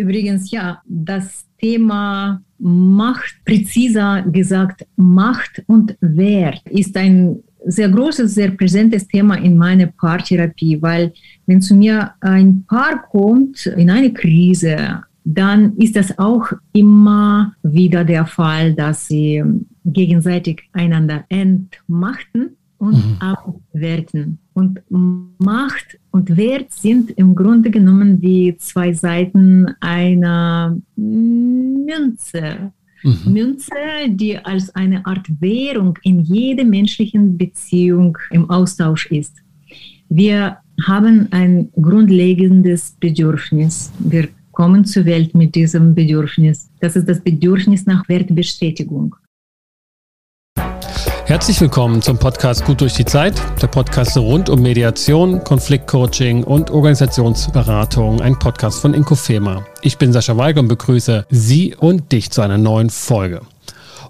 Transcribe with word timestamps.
Übrigens, 0.00 0.50
ja, 0.50 0.80
das 0.86 1.46
Thema 1.58 2.40
Macht, 2.58 3.36
präziser 3.44 4.22
gesagt, 4.22 4.86
Macht 4.96 5.62
und 5.66 5.96
Wert 6.00 6.62
ist 6.70 6.96
ein 6.96 7.42
sehr 7.66 7.90
großes, 7.90 8.34
sehr 8.34 8.50
präsentes 8.52 9.06
Thema 9.06 9.34
in 9.34 9.58
meiner 9.58 9.88
Paartherapie, 9.88 10.80
weil 10.80 11.12
wenn 11.46 11.60
zu 11.60 11.74
mir 11.74 12.12
ein 12.20 12.64
Paar 12.66 13.02
kommt 13.10 13.66
in 13.66 13.90
eine 13.90 14.12
Krise, 14.12 15.02
dann 15.24 15.76
ist 15.76 15.96
das 15.96 16.18
auch 16.18 16.46
immer 16.72 17.54
wieder 17.62 18.04
der 18.04 18.24
Fall, 18.24 18.74
dass 18.74 19.06
sie 19.06 19.44
gegenseitig 19.84 20.62
einander 20.72 21.24
entmachten 21.28 22.56
und 22.80 22.94
mhm. 22.94 23.16
abwerten. 23.20 24.38
Und 24.54 24.80
Macht 25.38 25.98
und 26.10 26.36
Wert 26.36 26.72
sind 26.72 27.10
im 27.10 27.34
Grunde 27.34 27.70
genommen 27.70 28.20
wie 28.22 28.56
zwei 28.56 28.92
Seiten 28.92 29.66
einer 29.80 30.76
Münze. 30.96 32.72
Mhm. 33.02 33.32
Münze, 33.32 33.74
die 34.08 34.38
als 34.38 34.74
eine 34.74 35.04
Art 35.06 35.26
Währung 35.40 35.98
in 36.02 36.20
jeder 36.20 36.64
menschlichen 36.64 37.36
Beziehung 37.36 38.16
im 38.30 38.48
Austausch 38.48 39.06
ist. 39.10 39.36
Wir 40.08 40.56
haben 40.86 41.28
ein 41.30 41.68
grundlegendes 41.72 42.96
Bedürfnis. 42.98 43.92
Wir 43.98 44.28
kommen 44.52 44.84
zur 44.86 45.04
Welt 45.04 45.34
mit 45.34 45.54
diesem 45.54 45.94
Bedürfnis. 45.94 46.70
Das 46.80 46.96
ist 46.96 47.08
das 47.08 47.20
Bedürfnis 47.20 47.84
nach 47.84 48.08
Wertbestätigung. 48.08 49.14
Herzlich 51.30 51.60
willkommen 51.60 52.02
zum 52.02 52.18
Podcast 52.18 52.64
Gut 52.64 52.80
durch 52.80 52.94
die 52.94 53.04
Zeit, 53.04 53.40
der 53.62 53.68
Podcast 53.68 54.16
rund 54.16 54.50
um 54.50 54.60
Mediation, 54.60 55.44
Konfliktcoaching 55.44 56.42
und 56.42 56.72
Organisationsberatung, 56.72 58.20
ein 58.20 58.36
Podcast 58.36 58.80
von 58.80 58.94
Inkofema. 58.94 59.64
Ich 59.80 59.96
bin 59.96 60.12
Sascha 60.12 60.36
Weiger 60.36 60.58
und 60.58 60.66
begrüße 60.66 61.26
Sie 61.30 61.76
und 61.76 62.10
dich 62.10 62.32
zu 62.32 62.42
einer 62.42 62.58
neuen 62.58 62.90
Folge. 62.90 63.42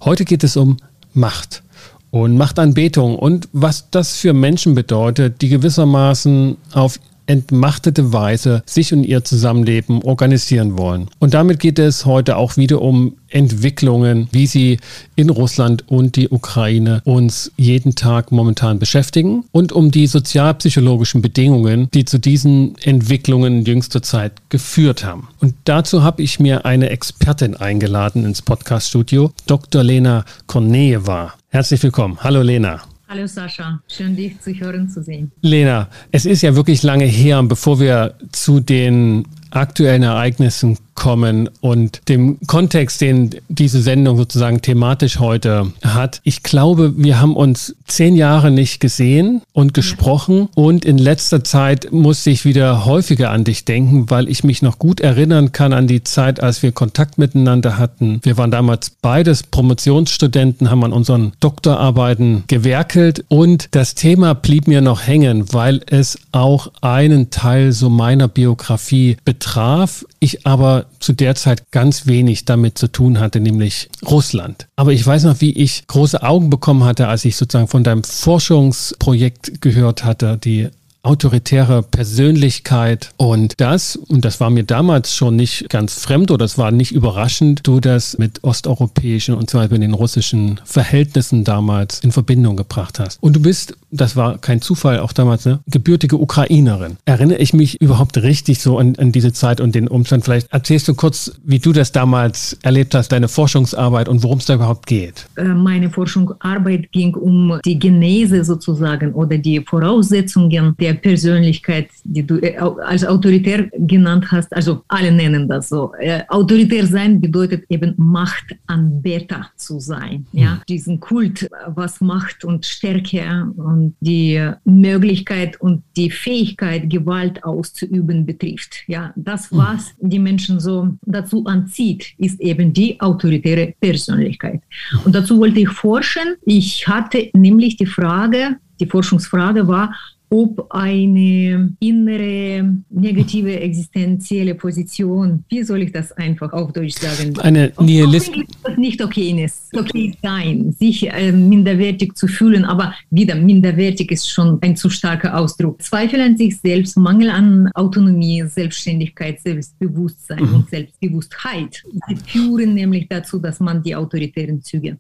Heute 0.03 0.25
geht 0.25 0.45
es 0.45 0.57
um 0.57 0.79
Macht 1.13 1.63
und 2.11 2.39
Machtanbetung 2.39 3.17
und 3.17 3.51
was 3.53 3.91
das 3.91 4.17
für 4.17 4.33
Menschen 4.33 4.75
bedeutet, 4.75 5.43
die 5.43 5.51
gewissermaßen 5.51 6.57
auf 6.73 6.99
entmachtete 7.31 8.13
Weise 8.13 8.65
sich 8.67 8.93
und 8.93 9.05
ihr 9.05 9.23
Zusammenleben 9.25 10.03
organisieren 10.03 10.77
wollen. 10.77 11.09
Und 11.21 11.33
damit 11.33 11.61
geht 11.61 11.79
es 11.79 12.05
heute 12.05 12.37
auch 12.37 12.57
wieder 12.57 12.83
um 12.83 13.15
Entwicklungen, 13.29 14.29
wie 14.33 14.49
sie 14.49 14.81
in 15.15 15.31
Russland 15.31 15.85
und 15.89 16.17
die 16.17 16.29
Ukraine 16.29 17.03
uns 17.05 17.53
jeden 17.57 17.95
Tag 17.95 18.33
momentan 18.33 18.81
beschäftigen 18.81 19.45
und 19.53 19.71
um 19.71 19.93
die 19.93 20.09
sozialpsychologischen 20.09 21.23
Bedingungen, 21.23 21.89
die 21.95 22.05
zu 22.05 22.19
diesen 22.19 22.77
Entwicklungen 22.79 23.61
in 23.61 23.65
jüngster 23.65 24.03
Zeit 24.03 24.33
geführt 24.49 25.05
haben. 25.05 25.29
Und 25.39 25.55
dazu 25.65 26.03
habe 26.03 26.23
ich 26.23 26.41
mir 26.41 26.65
eine 26.65 26.91
Expertin 26.91 27.55
eingeladen 27.55 28.25
ins 28.25 28.43
Podcaststudio, 28.43 29.31
Dr. 29.47 29.85
Lena 29.85 30.25
Kornejewa. 30.49 31.35
Herzlich 31.51 31.81
willkommen. 31.85 32.19
Hallo 32.25 32.43
Lena. 32.43 32.90
Hallo 33.11 33.27
Sascha, 33.27 33.83
schön 33.89 34.15
dich 34.15 34.41
zu 34.41 34.55
hören 34.55 34.89
zu 34.89 35.03
sehen. 35.03 35.33
Lena, 35.41 35.89
es 36.13 36.27
ist 36.27 36.43
ja 36.43 36.55
wirklich 36.55 36.85
lange 36.85 37.07
her, 37.07 37.43
bevor 37.43 37.81
wir 37.81 38.15
zu 38.31 38.61
den 38.61 39.27
aktuellen 39.51 40.05
Ereignissen 40.05 40.79
kommen 40.95 41.49
und 41.61 42.03
dem 42.09 42.39
Kontext, 42.47 43.01
den 43.01 43.31
diese 43.49 43.81
Sendung 43.81 44.17
sozusagen 44.17 44.61
thematisch 44.61 45.19
heute 45.19 45.73
hat. 45.83 46.21
Ich 46.25 46.43
glaube, 46.43 46.95
wir 46.97 47.21
haben 47.21 47.37
uns 47.37 47.75
zehn 47.87 48.17
Jahre 48.17 48.51
nicht 48.51 48.81
gesehen 48.81 49.43
und 49.53 49.75
gesprochen 49.75 50.49
und 50.55 50.85
in 50.85 50.99
letzter 50.99 51.43
Zeit 51.43 51.93
musste 51.93 52.31
ich 52.31 52.45
wieder 52.45 52.85
häufiger 52.85 53.31
an 53.31 53.45
dich 53.45 53.65
denken, 53.65 54.11
weil 54.11 54.29
ich 54.29 54.45
mich 54.45 54.63
noch 54.63 54.79
gut 54.79 55.01
erinnern 55.01 55.53
kann 55.53 55.73
an 55.73 55.87
die 55.87 56.05
Zeit, 56.05 56.41
als 56.43 56.63
wir 56.63 56.73
Kontakt 56.73 57.19
miteinander 57.19 57.79
hatten. 57.79 58.21
Wir 58.23 58.37
waren 58.37 58.51
damals 58.51 58.91
beides 58.91 59.43
Promotionsstudenten, 59.43 60.71
haben 60.71 60.85
an 60.85 60.93
unseren 60.93 61.33
Doktorarbeiten 61.41 62.45
gewerkelt 62.47 63.25
und 63.29 63.69
das 63.73 63.95
Thema 63.95 64.35
blieb 64.35 64.69
mir 64.69 64.81
noch 64.81 65.07
hängen, 65.07 65.53
weil 65.53 65.81
es 65.87 66.19
auch 66.33 66.71
einen 66.81 67.31
Teil 67.31 67.73
so 67.73 67.89
meiner 67.89 68.29
Biografie 68.29 69.17
betraf. 69.25 70.05
Ich 70.21 70.47
aber 70.47 70.87
zu 70.99 71.13
der 71.13 71.35
Zeit 71.35 71.71
ganz 71.71 72.07
wenig 72.07 72.45
damit 72.45 72.79
zu 72.79 72.89
tun 72.89 73.21
hatte, 73.21 73.41
nämlich 73.41 73.89
Russland. 74.05 74.67
Aber 74.77 74.93
ich 74.93 75.07
weiß 75.07 75.25
noch, 75.25 75.41
wie 75.41 75.53
ich 75.53 75.87
große 75.87 76.23
Augen 76.23 76.51
bekommen 76.51 76.85
hatte, 76.85 77.09
als 77.09 77.25
ich 77.25 77.37
sozusagen 77.37 77.69
von 77.69 77.85
deinem 77.85 78.05
Forschungsprojekt 78.05 79.61
gehört 79.61 80.05
hatte, 80.05 80.39
die 80.39 80.69
autoritäre 81.03 81.83
Persönlichkeit 81.83 83.11
und 83.17 83.55
das, 83.59 83.97
und 83.97 84.25
das 84.25 84.41
war 84.41 84.51
mir 84.51 84.65
damals 84.65 85.15
schon 85.15 85.37
nicht 85.37 85.71
ganz 85.71 85.99
fremd 86.01 86.31
oder 86.31 86.45
es 86.45 86.59
war 86.59 86.71
nicht 86.71 86.93
überraschend, 86.93 87.61
du 87.67 87.81
das 87.81 88.19
mit 88.19 88.45
osteuropäischen 88.45 89.35
und 89.35 89.49
zum 89.49 89.61
Beispiel 89.61 89.79
den 89.79 89.95
russischen 89.95 90.61
Verhältnissen 90.65 91.45
damals 91.45 92.01
in 92.01 92.13
Verbindung 92.13 92.57
gebracht 92.57 92.99
hast. 92.99 93.23
Und 93.23 93.35
du 93.35 93.41
bist, 93.41 93.77
das 93.91 94.15
war 94.15 94.39
kein 94.39 94.61
Zufall 94.61 95.01
auch 95.01 95.13
damals, 95.13 95.47
eine 95.47 95.61
gebürtige 95.67 96.19
Ukrainerin. 96.19 96.99
Erinnere 97.07 97.39
ich 97.39 97.55
mich 97.55 97.81
überhaupt 97.81 98.19
richtig 98.19 98.61
so 98.61 98.79
an, 98.79 98.97
an 98.97 99.11
diese 99.11 99.33
Zeit 99.33 99.61
und 99.61 99.75
den 99.75 99.89
Umstand? 99.89 100.25
Vielleicht 100.25 100.53
erzählst 100.53 100.87
du 100.89 100.95
kurz, 100.95 101.33
wie 101.45 101.61
du 101.61 101.73
das 101.73 101.93
damals 101.93 102.59
erlebt 102.63 102.95
hast, 102.95 103.13
deine 103.13 103.29
Forschungsarbeit 103.29 104.09
und 104.09 104.23
worum 104.23 104.39
es 104.39 104.45
da 104.45 104.55
überhaupt 104.55 104.87
geht. 104.87 105.27
Äh, 105.37 105.45
meine 105.45 105.89
Forschungsarbeit 105.89 106.93
ging 106.93 107.15
um 107.15 107.59
die 107.65 107.79
Genese 107.79 108.45
sozusagen 108.45 109.15
oder 109.15 109.39
die 109.39 109.61
Voraussetzungen 109.61 110.77
der 110.79 110.90
der 110.91 110.99
Persönlichkeit, 110.99 111.89
die 112.05 112.27
du 112.27 112.39
äh, 112.39 112.57
als 112.57 113.05
autoritär 113.05 113.69
genannt 113.75 114.27
hast, 114.31 114.53
also 114.55 114.83
alle 114.89 115.13
nennen 115.13 115.49
das 115.49 115.69
so. 115.69 115.93
Äh, 116.01 116.23
autoritär 116.29 116.87
sein 116.87 117.21
bedeutet 117.21 117.65
eben 117.69 117.95
Machtanbeter 117.97 119.47
zu 119.57 119.79
sein. 119.79 120.27
Ja, 120.33 120.55
mhm. 120.55 120.61
diesen 120.69 121.01
Kult, 121.01 121.49
was 121.67 122.01
Macht 122.01 122.45
und 122.45 122.67
Stärke 122.67 123.47
und 123.57 123.95
die 124.01 124.51
Möglichkeit 124.65 125.61
und 125.61 125.83
die 125.97 126.11
Fähigkeit, 126.11 126.91
Gewalt 126.91 127.45
auszuüben 127.45 128.27
betrifft. 128.27 128.83
Ja, 128.87 129.13
das, 129.17 129.51
mhm. 129.51 129.59
was 129.59 129.93
die 130.01 130.19
Menschen 130.19 130.59
so 130.59 130.89
dazu 131.03 131.47
anzieht, 131.47 132.15
ist 132.19 132.41
eben 132.41 132.73
die 132.73 133.01
autoritäre 133.01 133.75
Persönlichkeit. 133.81 134.61
Und 135.05 135.15
dazu 135.15 135.39
wollte 135.39 135.61
ich 135.61 135.69
forschen. 135.69 136.35
Ich 136.45 136.89
hatte 136.89 137.31
nämlich 137.35 137.77
die 137.77 137.87
Frage, 137.87 138.57
die 138.81 138.87
Forschungsfrage 138.87 139.69
war, 139.69 139.95
ob 140.31 140.67
eine 140.71 141.75
innere 141.81 142.77
negative 142.89 143.59
existenzielle 143.61 144.55
Position, 144.55 145.45
wie 145.49 145.65
soll 145.65 145.83
ich 145.83 145.93
das 145.93 146.13
einfach 146.13 146.53
auf 146.53 146.73
Deutsch 146.73 146.95
sagen? 146.95 147.37
Eine 147.41 147.73
Nihilist 147.81 148.33
nicht 148.77 149.03
okay 149.03 149.45
ist, 149.45 149.77
okay 149.77 150.15
sein, 150.23 150.73
sich 150.79 151.11
äh, 151.11 151.33
minderwertig 151.33 152.15
zu 152.15 152.29
fühlen, 152.29 152.65
aber 152.65 152.95
wieder 153.11 153.35
minderwertig 153.35 154.13
ist 154.13 154.31
schon 154.31 154.59
ein 154.63 154.77
zu 154.77 154.89
starker 154.89 155.37
Ausdruck. 155.37 155.83
Zweifel 155.83 156.21
an 156.21 156.37
sich 156.37 156.57
selbst, 156.59 156.97
Mangel 156.97 157.31
an 157.31 157.69
Autonomie, 157.75 158.45
Selbstständigkeit, 158.47 159.41
Selbstbewusstsein 159.41 160.45
mhm. 160.45 160.55
und 160.55 160.71
Selbstbewusstheit. 160.71 161.83
Sie 162.09 162.17
führen 162.17 162.75
nämlich 162.75 163.09
dazu, 163.09 163.39
dass 163.39 163.59
man 163.59 163.83
die 163.83 163.97
autoritären 163.97 164.63
Züge 164.63 164.97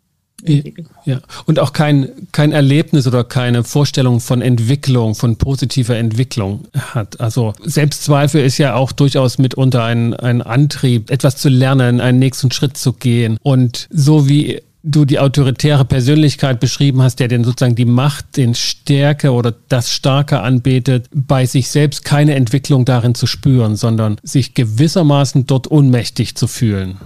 ja, 1.04 1.20
und 1.46 1.58
auch 1.58 1.72
kein, 1.72 2.08
kein 2.32 2.52
Erlebnis 2.52 3.06
oder 3.06 3.24
keine 3.24 3.64
Vorstellung 3.64 4.20
von 4.20 4.42
Entwicklung, 4.42 5.14
von 5.14 5.36
positiver 5.36 5.96
Entwicklung 5.96 6.66
hat. 6.74 7.20
Also 7.20 7.52
Selbstzweifel 7.62 8.42
ist 8.44 8.58
ja 8.58 8.74
auch 8.74 8.92
durchaus 8.92 9.38
mitunter 9.38 9.84
ein, 9.84 10.14
ein 10.14 10.42
Antrieb, 10.42 11.10
etwas 11.10 11.36
zu 11.36 11.48
lernen, 11.48 12.00
einen 12.00 12.18
nächsten 12.18 12.50
Schritt 12.50 12.76
zu 12.76 12.92
gehen. 12.92 13.38
Und 13.42 13.88
so 13.90 14.28
wie 14.28 14.62
du 14.82 15.04
die 15.04 15.18
autoritäre 15.18 15.84
Persönlichkeit 15.84 16.58
beschrieben 16.60 17.02
hast, 17.02 17.20
der 17.20 17.28
den 17.28 17.44
sozusagen 17.44 17.74
die 17.74 17.84
Macht, 17.84 18.36
den 18.36 18.54
Stärke 18.54 19.32
oder 19.32 19.54
das 19.68 19.90
Starke 19.90 20.40
anbetet, 20.40 21.06
bei 21.12 21.46
sich 21.46 21.68
selbst 21.68 22.04
keine 22.04 22.34
Entwicklung 22.34 22.84
darin 22.84 23.14
zu 23.14 23.26
spüren, 23.26 23.76
sondern 23.76 24.16
sich 24.22 24.54
gewissermaßen 24.54 25.46
dort 25.46 25.70
ohnmächtig 25.70 26.34
zu 26.34 26.46
fühlen. 26.46 26.96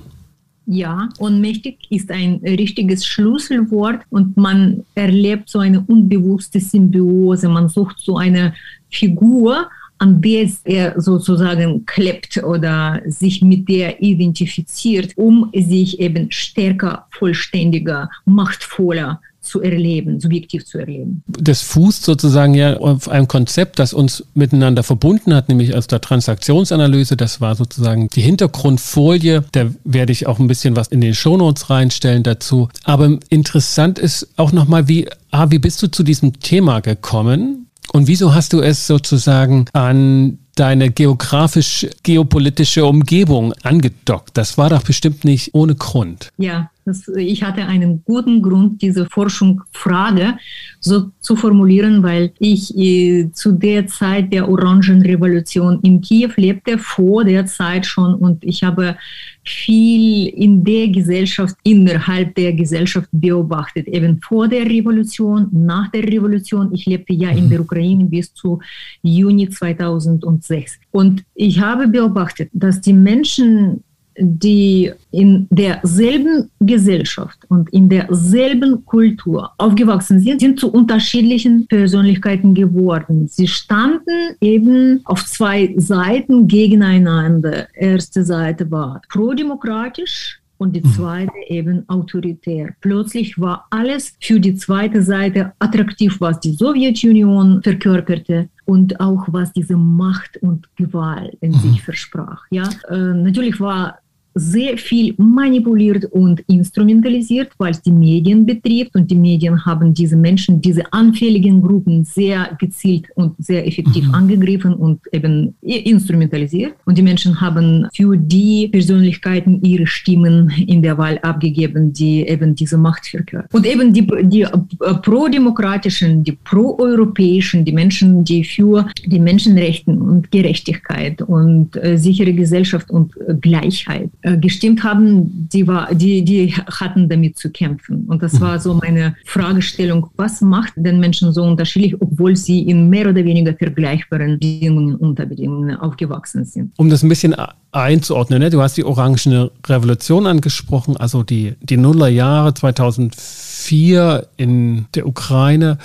Ja, 0.66 1.11
ohnmächtig 1.19 1.78
ist 1.90 2.11
ein 2.11 2.40
richtiges 2.43 3.05
Schlüsselwort 3.05 4.02
und 4.08 4.37
man 4.37 4.84
erlebt 4.94 5.50
so 5.50 5.58
eine 5.58 5.82
unbewusste 5.87 6.58
Symbiose. 6.58 7.49
Man 7.49 7.69
sucht 7.69 7.99
so 7.99 8.16
eine 8.16 8.55
Figur, 8.90 9.69
an 9.99 10.20
der 10.20 10.49
er 10.64 11.00
sozusagen 11.00 11.87
klebt 11.87 12.43
oder 12.43 13.00
sich 13.06 13.43
mit 13.43 13.69
der 13.69 14.02
identifiziert, 14.02 15.12
um 15.17 15.50
sich 15.55 16.00
eben 16.00 16.31
stärker, 16.31 17.06
vollständiger, 17.11 18.11
machtvoller 18.25 19.20
zu 19.44 19.61
erleben, 19.61 20.20
subjektiv 20.20 20.64
zu 20.64 20.79
erleben. 20.79 21.23
Das 21.26 21.62
fußt 21.62 22.02
sozusagen 22.02 22.55
ja 22.55 22.79
auf 22.79 23.08
einem 23.08 23.29
Konzept, 23.29 23.79
das 23.79 23.93
uns 23.93 24.25
miteinander 24.35 24.82
verbunden 24.82 25.35
hat, 25.35 25.49
nämlich 25.49 25.75
aus 25.75 25.87
der 25.87 26.00
Transaktionsanalyse. 26.00 27.17
Das 27.17 27.40
war 27.40 27.55
sozusagen 27.55 28.08
die 28.08 28.23
Hintergrundfolie. 28.23 29.44
Da 29.52 29.70
werde 29.85 30.12
ich 30.12 30.26
auch 30.26 30.38
ein 30.38 30.49
bisschen 30.49 30.76
was 30.76 30.88
in 30.88 31.00
den 31.00 31.14
Shownotes 31.14 31.70
reinstellen 31.70 32.23
dazu. 32.23 32.69
Aber 32.85 33.19
interessant 33.29 33.99
ist 33.99 34.29
auch 34.37 34.52
nochmal, 34.52 34.88
wie, 34.88 35.08
ah, 35.31 35.50
wie 35.50 35.58
bist 35.58 35.82
du 35.82 35.88
zu 35.88 36.02
diesem 36.02 36.40
Thema 36.40 36.81
gekommen? 36.81 37.63
Und 37.94 38.08
wieso 38.08 38.35
hast 38.35 38.52
du 38.52 38.61
es 38.61 38.88
sozusagen 38.88 39.67
an 39.73 40.38
deine 40.56 40.91
geografisch-geopolitische 40.91 42.85
Umgebung 42.85 43.52
angedockt. 43.62 44.37
Das 44.37 44.58
war 44.58 44.70
doch 44.70 44.82
bestimmt 44.82 45.25
nicht 45.25 45.55
ohne 45.55 45.75
Grund. 45.75 46.31
Ja, 46.37 46.70
das, 46.85 47.08
ich 47.08 47.43
hatte 47.43 47.64
einen 47.64 48.02
guten 48.05 48.43
Grund, 48.43 48.82
diese 48.82 49.06
Forschungsfrage 49.06 50.37
so 50.81 51.11
zu 51.20 51.35
formulieren, 51.35 52.02
weil 52.02 52.32
ich 52.38 52.76
äh, 52.76 53.31
zu 53.32 53.52
der 53.52 53.87
Zeit 53.87 54.32
der 54.32 54.49
Orangenrevolution 54.49 55.81
in 55.82 56.00
Kiew 56.00 56.31
lebte, 56.37 56.79
vor 56.79 57.25
der 57.25 57.47
Zeit 57.47 57.87
schon, 57.87 58.14
und 58.14 58.44
ich 58.44 58.62
habe 58.62 58.97
viel 59.44 60.29
in 60.29 60.64
der 60.64 60.88
Gesellschaft, 60.88 61.56
innerhalb 61.64 62.35
der 62.35 62.52
Gesellschaft 62.52 63.08
beobachtet, 63.12 63.87
eben 63.88 64.20
vor 64.20 64.49
der 64.49 64.64
Revolution, 64.64 65.49
nach 65.52 65.91
der 65.91 66.05
Revolution. 66.05 66.73
Ich 66.73 66.87
lebte 66.87 67.12
ja 67.12 67.31
in 67.31 67.49
der 67.50 67.61
Ukraine 67.61 68.05
bis 68.05 68.32
zu 68.32 68.61
Juni 69.02 69.49
2006. 69.49 70.79
Und 70.91 71.25
ich 71.35 71.61
habe 71.61 71.88
beobachtet, 71.88 72.49
dass 72.52 72.81
die 72.81 72.94
Menschen 72.94 73.85
die 74.19 74.93
in 75.11 75.46
derselben 75.50 76.50
Gesellschaft 76.61 77.38
und 77.49 77.72
in 77.72 77.88
derselben 77.88 78.84
Kultur 78.84 79.50
aufgewachsen 79.58 80.20
sind, 80.20 80.40
sind 80.40 80.61
zu 80.61 80.70
unterschiedlichen 80.70 81.66
Persönlichkeiten 81.66 82.55
geworden. 82.55 83.28
Sie 83.28 83.49
standen 83.49 84.37
eben 84.40 85.00
auf 85.05 85.25
zwei 85.25 85.75
Seiten 85.76 86.46
gegeneinander. 86.46 87.66
Erste 87.75 88.25
Seite 88.25 88.70
war 88.70 89.00
prodemokratisch, 89.08 90.40
und 90.58 90.75
die 90.75 90.81
mhm. 90.81 90.93
zweite 90.93 91.32
eben 91.49 91.88
autoritär. 91.88 92.75
Plötzlich 92.81 93.38
war 93.38 93.66
alles 93.70 94.16
für 94.20 94.40
die 94.40 94.55
zweite 94.55 95.02
Seite 95.02 95.52
attraktiv, 95.58 96.20
was 96.20 96.40
die 96.40 96.52
Sowjetunion 96.52 97.62
verkörperte 97.62 98.49
und 98.64 98.99
auch 99.00 99.26
was 99.28 99.52
diese 99.52 99.76
Macht 99.76 100.38
und 100.38 100.69
Gewalt 100.76 101.37
in 101.40 101.52
mhm. 101.52 101.58
sich 101.58 101.82
versprach. 101.82 102.44
Ja, 102.50 102.69
äh, 102.88 102.96
natürlich 102.96 103.61
war 103.61 103.99
sehr 104.34 104.76
viel 104.76 105.14
manipuliert 105.16 106.06
und 106.06 106.40
instrumentalisiert, 106.48 107.52
was 107.58 107.81
die 107.81 107.92
Medien 107.92 108.44
betrifft. 108.44 108.94
Und 108.94 109.10
die 109.10 109.16
Medien 109.16 109.64
haben 109.64 109.94
diese 109.94 110.16
Menschen, 110.16 110.60
diese 110.60 110.92
anfälligen 110.92 111.62
Gruppen 111.62 112.04
sehr 112.04 112.56
gezielt 112.58 113.06
und 113.14 113.34
sehr 113.38 113.66
effektiv 113.66 114.08
mhm. 114.08 114.14
angegriffen 114.14 114.75
und 114.75 115.00
eben 115.12 115.54
instrumentalisiert. 115.62 116.75
Und 116.84 116.98
die 116.98 117.02
Menschen 117.02 117.40
haben 117.40 117.86
für 117.94 118.16
die 118.16 118.69
Persönlichkeiten 118.69 119.62
ihre 119.62 119.86
Stimmen 119.86 120.50
in 120.66 120.82
der 120.82 120.98
Wahl 120.98 121.19
abgegeben, 121.22 121.92
die 121.92 122.26
eben 122.26 122.54
diese 122.54 122.76
Macht 122.76 123.06
verkörpern. 123.06 123.48
Und 123.52 123.66
eben 123.66 123.92
die, 123.92 124.06
die 124.25 124.42
äh, 124.42 124.94
pro-demokratischen, 125.02 126.25
die 126.25 126.32
pro-europäischen, 126.32 127.64
die 127.64 127.72
Menschen, 127.72 128.25
die 128.25 128.44
für 128.44 128.87
die 129.06 129.20
Menschenrechte 129.20 129.92
und 129.92 130.30
Gerechtigkeit 130.30 131.22
und 131.22 131.76
äh, 131.76 131.96
sichere 131.96 132.32
Gesellschaft 132.32 132.90
und 132.90 133.16
äh, 133.16 133.34
Gleichheit 133.34 134.10
gestimmt 134.38 134.82
haben, 134.82 135.49
die, 135.53 135.67
war, 135.67 135.94
die, 135.94 136.25
die 136.25 136.55
hatten 136.55 137.09
damit 137.09 137.38
zu 137.38 137.50
kämpfen. 137.50 138.06
Und 138.06 138.23
das 138.23 138.41
war 138.41 138.59
so 138.59 138.75
meine 138.75 139.15
Fragestellung, 139.26 140.09
was 140.17 140.41
macht 140.41 140.73
den 140.76 140.99
Menschen 140.99 141.32
so 141.32 141.43
unterschiedlich, 141.43 142.00
obwohl 142.00 142.35
sie 142.35 142.62
in 142.62 142.88
mehr 142.88 143.09
oder 143.09 143.25
weniger 143.25 143.55
vergleichbaren 143.55 144.38
Bedingungen, 144.38 144.97
Unterbedingungen 144.97 145.76
aufgewachsen 145.76 146.44
sind. 146.44 146.73
Um 146.76 146.88
das 146.88 147.03
ein 147.03 147.11
bisschen 147.11 147.35
einzuordnen, 147.73 148.41
ne? 148.41 148.50
du 148.50 148.62
hast 148.62 148.76
die 148.76 148.85
Orangene 148.85 149.50
Revolution 149.67 150.26
angesprochen, 150.26 150.97
also 150.97 151.23
die, 151.23 151.55
die 151.61 151.76
Nullerjahre 151.76 152.55
2004 152.55 154.26
in 154.37 154.87
der 154.94 155.06
Ukraine 155.06 155.79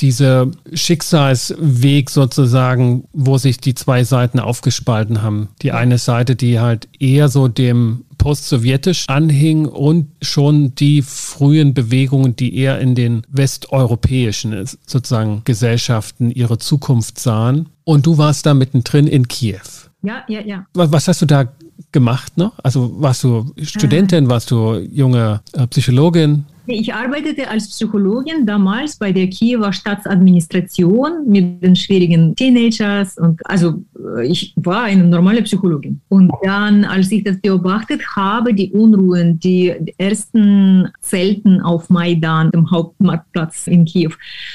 dieser 0.00 0.48
Schicksalsweg 0.72 2.10
sozusagen, 2.10 3.04
wo 3.12 3.38
sich 3.38 3.58
die 3.58 3.74
zwei 3.74 4.04
Seiten 4.04 4.40
aufgespalten 4.40 5.22
haben. 5.22 5.48
Die 5.62 5.72
eine 5.72 5.98
Seite, 5.98 6.36
die 6.36 6.60
halt 6.60 6.88
eher 6.98 7.28
so 7.28 7.48
dem 7.48 8.04
postsowjetisch 8.18 9.04
anhing 9.08 9.66
und 9.66 10.08
schon 10.20 10.74
die 10.74 11.02
frühen 11.02 11.72
Bewegungen, 11.72 12.36
die 12.36 12.56
eher 12.56 12.80
in 12.80 12.94
den 12.94 13.22
westeuropäischen 13.28 14.66
sozusagen 14.84 15.42
Gesellschaften 15.44 16.30
ihre 16.30 16.58
Zukunft 16.58 17.18
sahen. 17.18 17.68
Und 17.84 18.06
du 18.06 18.18
warst 18.18 18.44
da 18.44 18.54
mittendrin 18.54 19.06
in 19.06 19.28
Kiew. 19.28 19.60
Ja, 20.02 20.22
ja, 20.28 20.40
ja. 20.40 20.66
Was 20.74 21.08
hast 21.08 21.22
du 21.22 21.26
da 21.26 21.46
gemacht 21.92 22.36
noch? 22.36 22.52
Also 22.62 23.00
warst 23.00 23.24
du 23.24 23.52
Studentin, 23.62 24.26
äh. 24.26 24.28
warst 24.28 24.50
du 24.50 24.74
junge 24.74 25.40
äh, 25.52 25.66
Psychologin? 25.68 26.44
Ich 26.70 26.92
arbeitete 26.92 27.48
als 27.48 27.70
Psychologin 27.70 28.44
damals 28.44 28.96
bei 28.96 29.10
der 29.10 29.28
Kiewer 29.28 29.72
Staatsadministration 29.72 31.26
mit 31.26 31.62
den 31.62 31.74
schwierigen 31.74 32.36
Teenagers 32.36 33.16
und 33.16 33.40
also 33.46 33.82
äh, 34.16 34.26
ich 34.26 34.52
war 34.56 34.82
eine 34.82 35.04
normale 35.04 35.40
Psychologin. 35.42 35.98
Und 36.10 36.30
dann, 36.42 36.84
als 36.84 37.10
ich 37.10 37.24
das 37.24 37.40
beobachtet 37.40 38.02
habe, 38.14 38.52
die 38.52 38.70
Unruhen, 38.72 39.40
die 39.40 39.74
ersten 39.96 40.90
Zelten 41.00 41.62
auf 41.62 41.88
Maidan, 41.88 42.50
dem 42.50 42.70
Hauptmarktplatz 42.70 43.66
in 43.66 43.86
Kiew, 43.86 44.12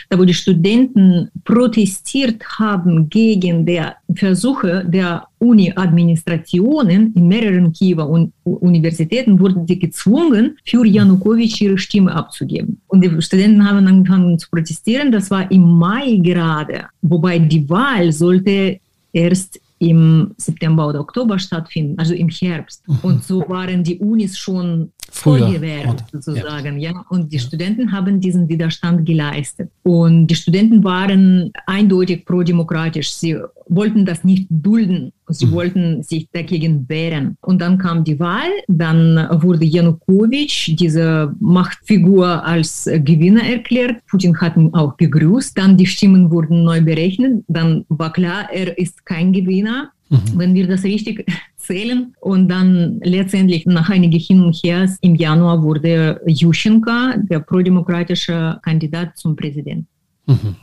da 0.09 0.19
wo 0.19 0.23
die 0.23 0.35
Studenten 0.35 1.31
protestiert 1.45 2.43
haben 2.59 3.09
gegen 3.09 3.65
die 3.65 3.81
Versuche 4.13 4.85
der 4.85 5.27
Uni-Administrationen 5.39 7.13
in 7.15 7.27
mehreren 7.27 7.73
Kiewer 7.73 8.07
Universitäten 8.43 9.39
wurden 9.39 9.67
sie 9.67 9.79
gezwungen, 9.79 10.57
für 10.65 10.85
Janukowitsch 10.85 11.61
ihre 11.61 11.77
Stimme 11.77 12.13
abzugeben. 12.13 12.81
Und 12.87 13.03
die 13.03 13.21
Studenten 13.21 13.67
haben 13.67 13.87
angefangen 13.87 14.37
zu 14.37 14.49
protestieren. 14.49 15.11
Das 15.11 15.31
war 15.31 15.49
im 15.51 15.63
Mai 15.63 16.17
gerade, 16.21 16.87
wobei 17.01 17.39
die 17.39 17.69
Wahl 17.69 18.11
sollte 18.11 18.79
erst 19.13 19.59
im 19.79 20.31
September 20.37 20.87
oder 20.87 21.01
Oktober 21.01 21.37
stattfinden, 21.39 21.97
also 21.97 22.13
im 22.13 22.29
Herbst. 22.29 22.83
Und 23.01 23.23
so 23.23 23.43
waren 23.47 23.83
die 23.83 23.97
Unis 23.97 24.37
schon 24.37 24.91
vorgewählt 25.13 26.03
sozusagen, 26.11 26.79
ja. 26.79 26.91
ja. 26.91 27.05
Und 27.09 27.31
die 27.31 27.39
Studenten 27.39 27.91
haben 27.91 28.19
diesen 28.19 28.49
Widerstand 28.49 29.05
geleistet. 29.05 29.69
Und 29.83 30.27
die 30.27 30.35
Studenten 30.35 30.83
waren 30.83 31.51
eindeutig 31.67 32.25
pro-demokratisch. 32.25 33.11
Sie 33.13 33.37
wollten 33.67 34.05
das 34.05 34.23
nicht 34.23 34.47
dulden. 34.49 35.13
Sie 35.27 35.45
mhm. 35.45 35.51
wollten 35.51 36.03
sich 36.03 36.27
dagegen 36.33 36.89
wehren. 36.89 37.37
Und 37.41 37.61
dann 37.61 37.77
kam 37.77 38.03
die 38.03 38.19
Wahl. 38.19 38.49
Dann 38.67 39.27
wurde 39.41 39.65
Janukowitsch, 39.65 40.71
diese 40.79 41.33
Machtfigur, 41.39 42.43
als 42.43 42.89
Gewinner 42.91 43.43
erklärt. 43.43 44.05
Putin 44.09 44.35
hat 44.41 44.57
ihn 44.57 44.73
auch 44.73 44.95
begrüßt. 44.95 45.57
Dann 45.57 45.77
die 45.77 45.85
Stimmen 45.85 46.31
wurden 46.31 46.63
neu 46.63 46.81
berechnet. 46.81 47.43
Dann 47.47 47.85
war 47.89 48.11
klar, 48.11 48.49
er 48.51 48.77
ist 48.77 49.05
kein 49.05 49.31
Gewinner. 49.31 49.91
Mhm. 50.13 50.39
Wenn 50.39 50.53
wir 50.53 50.67
das 50.67 50.83
richtig 50.83 51.25
zählen. 51.57 52.13
Und 52.19 52.49
dann 52.49 52.99
letztendlich 53.03 53.65
nach 53.65 53.89
einigen 53.89 54.19
Hin 54.19 54.43
und 54.43 54.55
Her 54.63 54.89
im 55.01 55.15
Januar 55.15 55.63
wurde 55.63 56.21
Juschenka, 56.27 57.15
der 57.17 57.39
prodemokratische 57.39 58.59
Kandidat 58.63 59.17
zum 59.17 59.35
Präsidenten. 59.35 59.87
Mhm. 60.27 60.55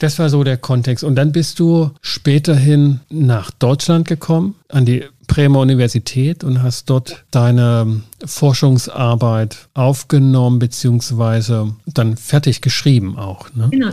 Das 0.00 0.18
war 0.18 0.28
so 0.28 0.44
der 0.44 0.58
Kontext. 0.58 1.02
Und 1.02 1.16
dann 1.16 1.32
bist 1.32 1.58
du 1.58 1.90
späterhin 2.02 3.00
nach 3.08 3.50
Deutschland 3.50 4.06
gekommen, 4.06 4.54
an 4.68 4.84
die 4.84 5.04
Bremer 5.28 5.60
Universität 5.60 6.42
und 6.42 6.62
hast 6.62 6.90
dort 6.90 7.24
deine 7.30 8.00
Forschungsarbeit 8.24 9.68
aufgenommen 9.74 10.58
beziehungsweise 10.58 11.76
dann 11.86 12.16
fertig 12.16 12.60
geschrieben 12.60 13.16
auch. 13.16 13.54
Ne? 13.54 13.68
Genau, 13.70 13.90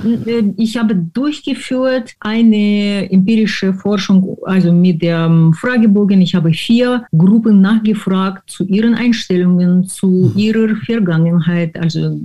ich 0.58 0.78
habe 0.78 0.96
durchgeführt 0.96 2.16
eine 2.20 3.12
empirische 3.12 3.74
Forschung, 3.74 4.38
also 4.46 4.72
mit 4.72 5.04
dem 5.04 5.54
Fragebogen. 5.54 6.22
Ich 6.22 6.34
habe 6.34 6.52
vier 6.54 7.06
Gruppen 7.16 7.62
nachgefragt 7.62 8.50
zu 8.50 8.64
ihren 8.64 8.96
Einstellungen, 8.96 9.84
zu 9.88 10.08
mhm. 10.08 10.34
ihrer 10.36 10.76
Vergangenheit, 10.78 11.78
also 11.78 12.18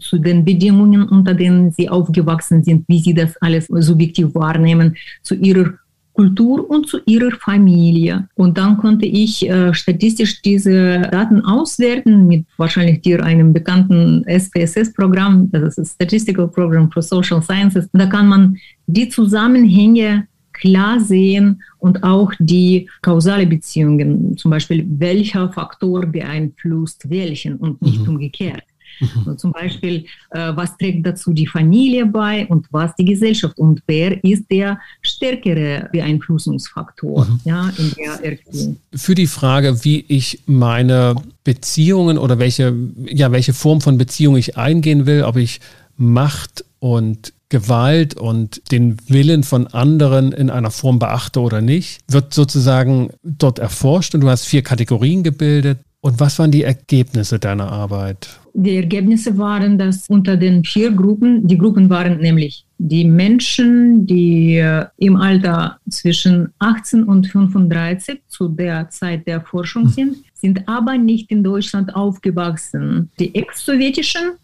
zu 0.00 0.18
den 0.18 0.44
Bedingungen, 0.44 1.08
unter 1.08 1.32
denen 1.32 1.70
sie 1.70 1.88
aufgewachsen 1.88 2.62
sind, 2.62 2.84
wie 2.88 3.00
sie 3.00 3.14
das 3.14 3.36
alles 3.38 3.68
subjektiv 3.68 4.34
wahrnehmen, 4.34 4.96
zu 5.22 5.34
ihrer 5.36 5.72
Kultur 6.16 6.68
und 6.68 6.88
zu 6.88 6.98
ihrer 7.04 7.30
Familie. 7.32 8.28
Und 8.34 8.56
dann 8.56 8.78
konnte 8.78 9.04
ich 9.04 9.48
äh, 9.48 9.74
statistisch 9.74 10.40
diese 10.40 11.02
Daten 11.02 11.42
auswerten 11.42 12.26
mit 12.26 12.46
wahrscheinlich 12.56 13.02
dir 13.02 13.22
einem 13.22 13.52
bekannten 13.52 14.24
SPSS-Programm, 14.26 15.50
das 15.52 15.76
ist 15.76 15.94
Statistical 15.94 16.48
Program 16.48 16.90
for 16.90 17.02
Social 17.02 17.42
Sciences. 17.42 17.88
Da 17.92 18.06
kann 18.06 18.28
man 18.28 18.56
die 18.86 19.08
Zusammenhänge 19.10 20.26
klar 20.54 21.00
sehen 21.00 21.62
und 21.78 22.02
auch 22.02 22.32
die 22.38 22.88
kausale 23.02 23.46
Beziehungen, 23.46 24.38
zum 24.38 24.50
Beispiel 24.50 24.86
welcher 24.88 25.52
Faktor 25.52 26.06
beeinflusst 26.06 27.10
welchen 27.10 27.56
und 27.56 27.82
nicht 27.82 28.00
mhm. 28.00 28.08
umgekehrt. 28.08 28.64
Mhm. 29.00 29.38
zum 29.38 29.52
Beispiel, 29.52 30.06
äh, 30.30 30.52
was 30.54 30.76
trägt 30.76 31.06
dazu 31.06 31.32
die 31.32 31.46
Familie 31.46 32.06
bei 32.06 32.46
und 32.46 32.66
was 32.70 32.94
die 32.96 33.04
Gesellschaft 33.04 33.58
und 33.58 33.82
wer 33.86 34.22
ist 34.24 34.44
der 34.50 34.78
stärkere 35.02 35.88
Beeinflussungsfaktor 35.92 37.24
mhm. 37.24 37.40
ja, 37.44 37.70
in 37.76 37.92
der 37.96 38.24
Erziehung. 38.24 38.76
Für 38.94 39.14
die 39.14 39.26
Frage, 39.26 39.84
wie 39.84 40.04
ich 40.08 40.40
meine 40.46 41.14
Beziehungen 41.44 42.18
oder 42.18 42.38
welche, 42.38 42.74
ja, 43.06 43.30
welche 43.32 43.52
Form 43.52 43.80
von 43.80 43.98
Beziehung 43.98 44.36
ich 44.36 44.56
eingehen 44.56 45.06
will, 45.06 45.22
ob 45.22 45.36
ich 45.36 45.60
Macht 45.96 46.64
und 46.78 47.32
Gewalt 47.48 48.14
und 48.14 48.60
den 48.72 48.96
Willen 49.08 49.44
von 49.44 49.68
anderen 49.68 50.32
in 50.32 50.50
einer 50.50 50.72
Form 50.72 50.98
beachte 50.98 51.40
oder 51.40 51.60
nicht, 51.60 52.00
wird 52.08 52.34
sozusagen 52.34 53.10
dort 53.22 53.60
erforscht 53.60 54.14
und 54.14 54.22
du 54.22 54.28
hast 54.28 54.46
vier 54.46 54.62
Kategorien 54.62 55.22
gebildet. 55.22 55.78
Und 56.06 56.20
was 56.20 56.38
waren 56.38 56.52
die 56.52 56.62
Ergebnisse 56.62 57.36
deiner 57.40 57.68
Arbeit? 57.72 58.38
Die 58.54 58.76
Ergebnisse 58.76 59.36
waren, 59.38 59.76
dass 59.76 60.08
unter 60.08 60.36
den 60.36 60.62
vier 60.62 60.92
Gruppen, 60.92 61.44
die 61.48 61.58
Gruppen 61.58 61.90
waren 61.90 62.18
nämlich 62.18 62.64
die 62.78 63.04
Menschen, 63.04 64.06
die 64.06 64.54
äh, 64.58 64.86
im 64.98 65.16
Alter 65.16 65.80
zwischen 65.90 66.52
18 66.60 67.02
und 67.02 67.26
35 67.26 68.20
zu 68.28 68.46
der 68.46 68.88
Zeit 68.88 69.26
der 69.26 69.40
Forschung 69.40 69.86
hm. 69.86 69.90
sind, 69.90 70.16
sind 70.34 70.68
aber 70.68 70.96
nicht 70.96 71.28
in 71.32 71.42
Deutschland 71.42 71.92
aufgewachsen. 71.96 73.10
Die 73.18 73.34
ex-sowjetischen, 73.34 74.34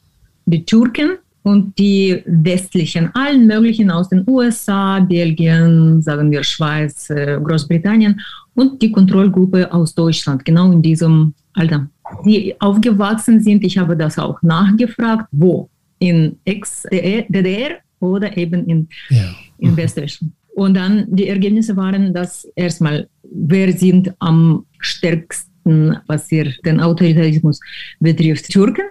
die 0.47 0.65
Türken 0.65 1.11
und 1.45 1.79
die 1.79 2.25
westlichen, 2.27 3.09
allen 3.15 3.47
möglichen 3.47 3.89
aus 3.89 4.09
den 4.09 4.25
USA, 4.27 4.99
Belgien, 4.99 6.03
sagen 6.03 6.29
wir 6.33 6.43
Schweiz, 6.43 7.09
äh, 7.11 7.39
Großbritannien 7.41 8.21
und 8.55 8.81
die 8.83 8.93
Kontrollgruppe 8.93 9.73
aus 9.73 9.95
Deutschland, 9.95 10.45
genau 10.45 10.71
in 10.73 10.83
diesem 10.83 11.35
Alter. 11.55 11.89
Die 12.25 12.61
aufgewachsen 12.61 13.41
sind, 13.41 13.65
ich 13.65 13.79
habe 13.79 13.97
das 13.97 14.19
auch 14.19 14.41
nachgefragt, 14.43 15.29
wo? 15.33 15.71
In 15.99 16.37
Ex-DDR 16.45 17.79
oder 18.01 18.37
eben 18.37 18.67
in, 18.67 18.89
ja. 19.09 19.35
in 19.59 19.77
Westdeutschland. 19.77 20.33
Und 20.55 20.75
dann 20.75 21.07
die 21.09 21.29
Ergebnisse 21.29 21.77
waren, 21.77 22.13
dass 22.13 22.45
erstmal, 22.57 23.09
wer 23.23 23.73
sind 23.73 24.13
am 24.19 24.67
stärksten, 24.81 25.97
was 26.07 26.29
hier 26.29 26.53
den 26.65 26.81
Autoritarismus 26.81 27.61
betrifft, 28.01 28.51
Türken 28.51 28.85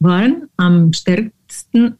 waren 0.00 0.48
am 0.56 0.92
stärksten 0.92 1.33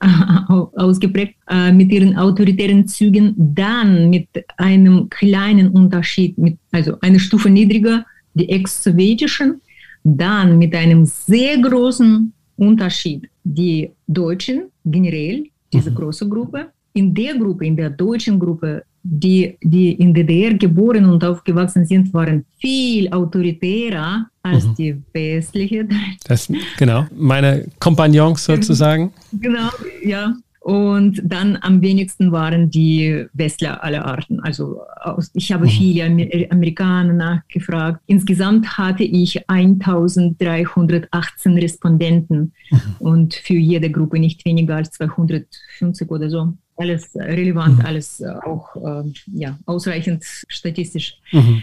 ausgeprägt 0.77 1.37
äh, 1.49 1.73
mit 1.73 1.91
ihren 1.93 2.17
autoritären 2.17 2.87
Zügen, 2.87 3.35
dann 3.37 4.11
mit 4.11 4.29
einem 4.57 5.09
kleinen 5.11 5.69
Unterschied, 5.69 6.37
mit, 6.39 6.59
also 6.73 6.97
eine 7.01 7.21
Stufe 7.21 7.51
niedriger, 7.51 8.05
die 8.35 8.49
ex-sowjetischen, 8.49 9.61
dann 10.03 10.59
mit 10.59 10.75
einem 10.75 11.05
sehr 11.05 11.59
großen 11.59 12.33
Unterschied, 12.57 13.29
die 13.43 13.91
Deutschen 14.07 14.71
generell, 14.85 15.45
diese 15.73 15.91
mhm. 15.91 15.95
große 15.95 16.29
Gruppe. 16.29 16.67
In 16.93 17.13
der 17.13 17.37
Gruppe, 17.37 17.67
in 17.67 17.77
der 17.77 17.91
deutschen 17.91 18.39
Gruppe, 18.39 18.85
die, 19.07 19.59
die 19.63 19.93
in 19.93 20.15
DDR 20.15 20.55
geboren 20.55 21.05
und 21.05 21.23
aufgewachsen 21.23 21.85
sind, 21.85 22.13
waren 22.15 22.47
viel 22.59 23.13
autoritärer 23.13 24.27
als 24.43 24.67
mhm. 24.67 24.75
die 24.77 25.03
westliche. 25.13 25.87
Das, 26.27 26.51
genau, 26.79 27.07
meine 27.15 27.67
Kompagnons 27.79 28.45
sozusagen. 28.45 29.13
Genau, 29.33 29.69
ja. 30.03 30.35
Und 30.61 31.21
dann 31.23 31.59
am 31.61 31.83
wenigsten 31.83 32.33
waren 32.33 32.71
die 32.71 33.27
Westler 33.35 33.85
aller 33.85 34.07
Arten. 34.07 34.41
Also 34.41 34.81
ich 35.35 35.53
habe 35.53 35.67
mhm. 35.67 35.69
viele 35.69 36.51
Amerikaner 36.51 37.13
nachgefragt. 37.13 38.01
Insgesamt 38.07 38.79
hatte 38.79 39.05
ich 39.05 39.51
1318 39.51 41.59
Respondenten 41.59 42.55
mhm. 42.71 42.81
und 42.99 43.35
für 43.35 43.59
jede 43.59 43.91
Gruppe 43.91 44.19
nicht 44.19 44.47
weniger 44.47 44.77
als 44.77 44.93
250 44.93 46.11
oder 46.11 46.31
so 46.31 46.55
alles 46.77 47.11
relevant, 47.15 47.79
mhm. 47.79 47.87
alles 47.87 48.21
äh, 48.21 48.27
auch 48.45 48.75
äh, 48.77 49.05
ja, 49.33 49.59
ausreichend 49.67 50.25
statistisch 50.49 51.19
mhm. 51.33 51.63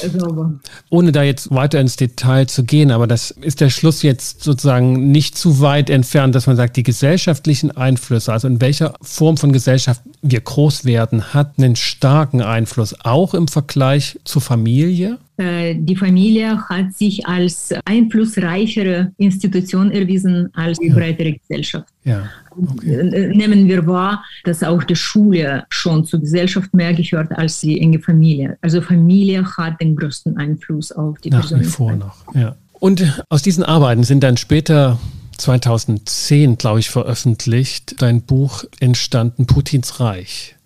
sauber. 0.00 0.60
Ohne 0.90 1.12
da 1.12 1.22
jetzt 1.22 1.50
weiter 1.50 1.80
ins 1.80 1.96
Detail 1.96 2.46
zu 2.46 2.64
gehen, 2.64 2.90
aber 2.90 3.06
das 3.06 3.32
ist 3.32 3.60
der 3.60 3.70
Schluss 3.70 4.02
jetzt 4.02 4.42
sozusagen 4.42 5.10
nicht 5.10 5.36
zu 5.36 5.60
weit 5.60 5.90
entfernt, 5.90 6.34
dass 6.34 6.46
man 6.46 6.56
sagt, 6.56 6.76
die 6.76 6.84
gesellschaftlichen 6.84 7.70
Einflüsse, 7.72 8.32
also 8.32 8.46
in 8.46 8.60
welcher 8.60 8.94
Form 9.02 9.36
von 9.36 9.52
Gesellschaft 9.52 10.02
wir 10.22 10.40
groß 10.40 10.84
werden, 10.84 11.34
hat 11.34 11.54
einen 11.58 11.76
starken 11.76 12.40
Einfluss, 12.40 12.94
auch 13.02 13.34
im 13.34 13.48
Vergleich 13.48 14.20
zur 14.24 14.42
Familie? 14.42 15.18
Äh, 15.38 15.76
die 15.76 15.96
Familie 15.96 16.68
hat 16.68 16.92
sich 16.92 17.26
als 17.26 17.74
einflussreichere 17.84 19.12
Institution 19.16 19.90
erwiesen 19.90 20.50
als 20.54 20.78
die 20.78 20.88
ja. 20.88 20.94
breitere 20.94 21.32
Gesellschaft. 21.32 21.88
Ja. 22.04 22.28
Okay. 22.50 22.94
Äh, 22.94 23.34
nehmen 23.34 23.66
wir 23.66 23.86
wahr, 23.86 24.22
dass 24.44 24.62
auch 24.62 24.82
die 24.84 24.96
Schule 24.96 25.64
schon 25.70 26.04
zur 26.04 26.20
Gesellschaft 26.20 26.74
mehr 26.74 26.92
gehört 26.92 27.32
als 27.32 27.60
die 27.60 27.80
enge 27.80 27.98
Familie. 27.98 28.58
Also 28.60 28.82
Familie 28.82 29.44
hat 29.56 29.80
den 29.80 29.96
größten 29.96 30.36
Einfluss 30.36 30.92
auf 30.92 31.18
die 31.20 31.30
Nach 31.30 31.50
wie 31.50 31.64
vor 31.64 31.92
noch, 31.92 32.34
ja. 32.34 32.56
Und 32.82 33.22
aus 33.28 33.42
diesen 33.42 33.62
Arbeiten 33.62 34.02
sind 34.02 34.24
dann 34.24 34.36
später 34.36 34.98
2010, 35.38 36.58
glaube 36.58 36.80
ich, 36.80 36.90
veröffentlicht, 36.90 38.02
dein 38.02 38.22
Buch 38.22 38.64
entstanden, 38.80 39.46
Putins 39.46 40.00
Reich. 40.00 40.56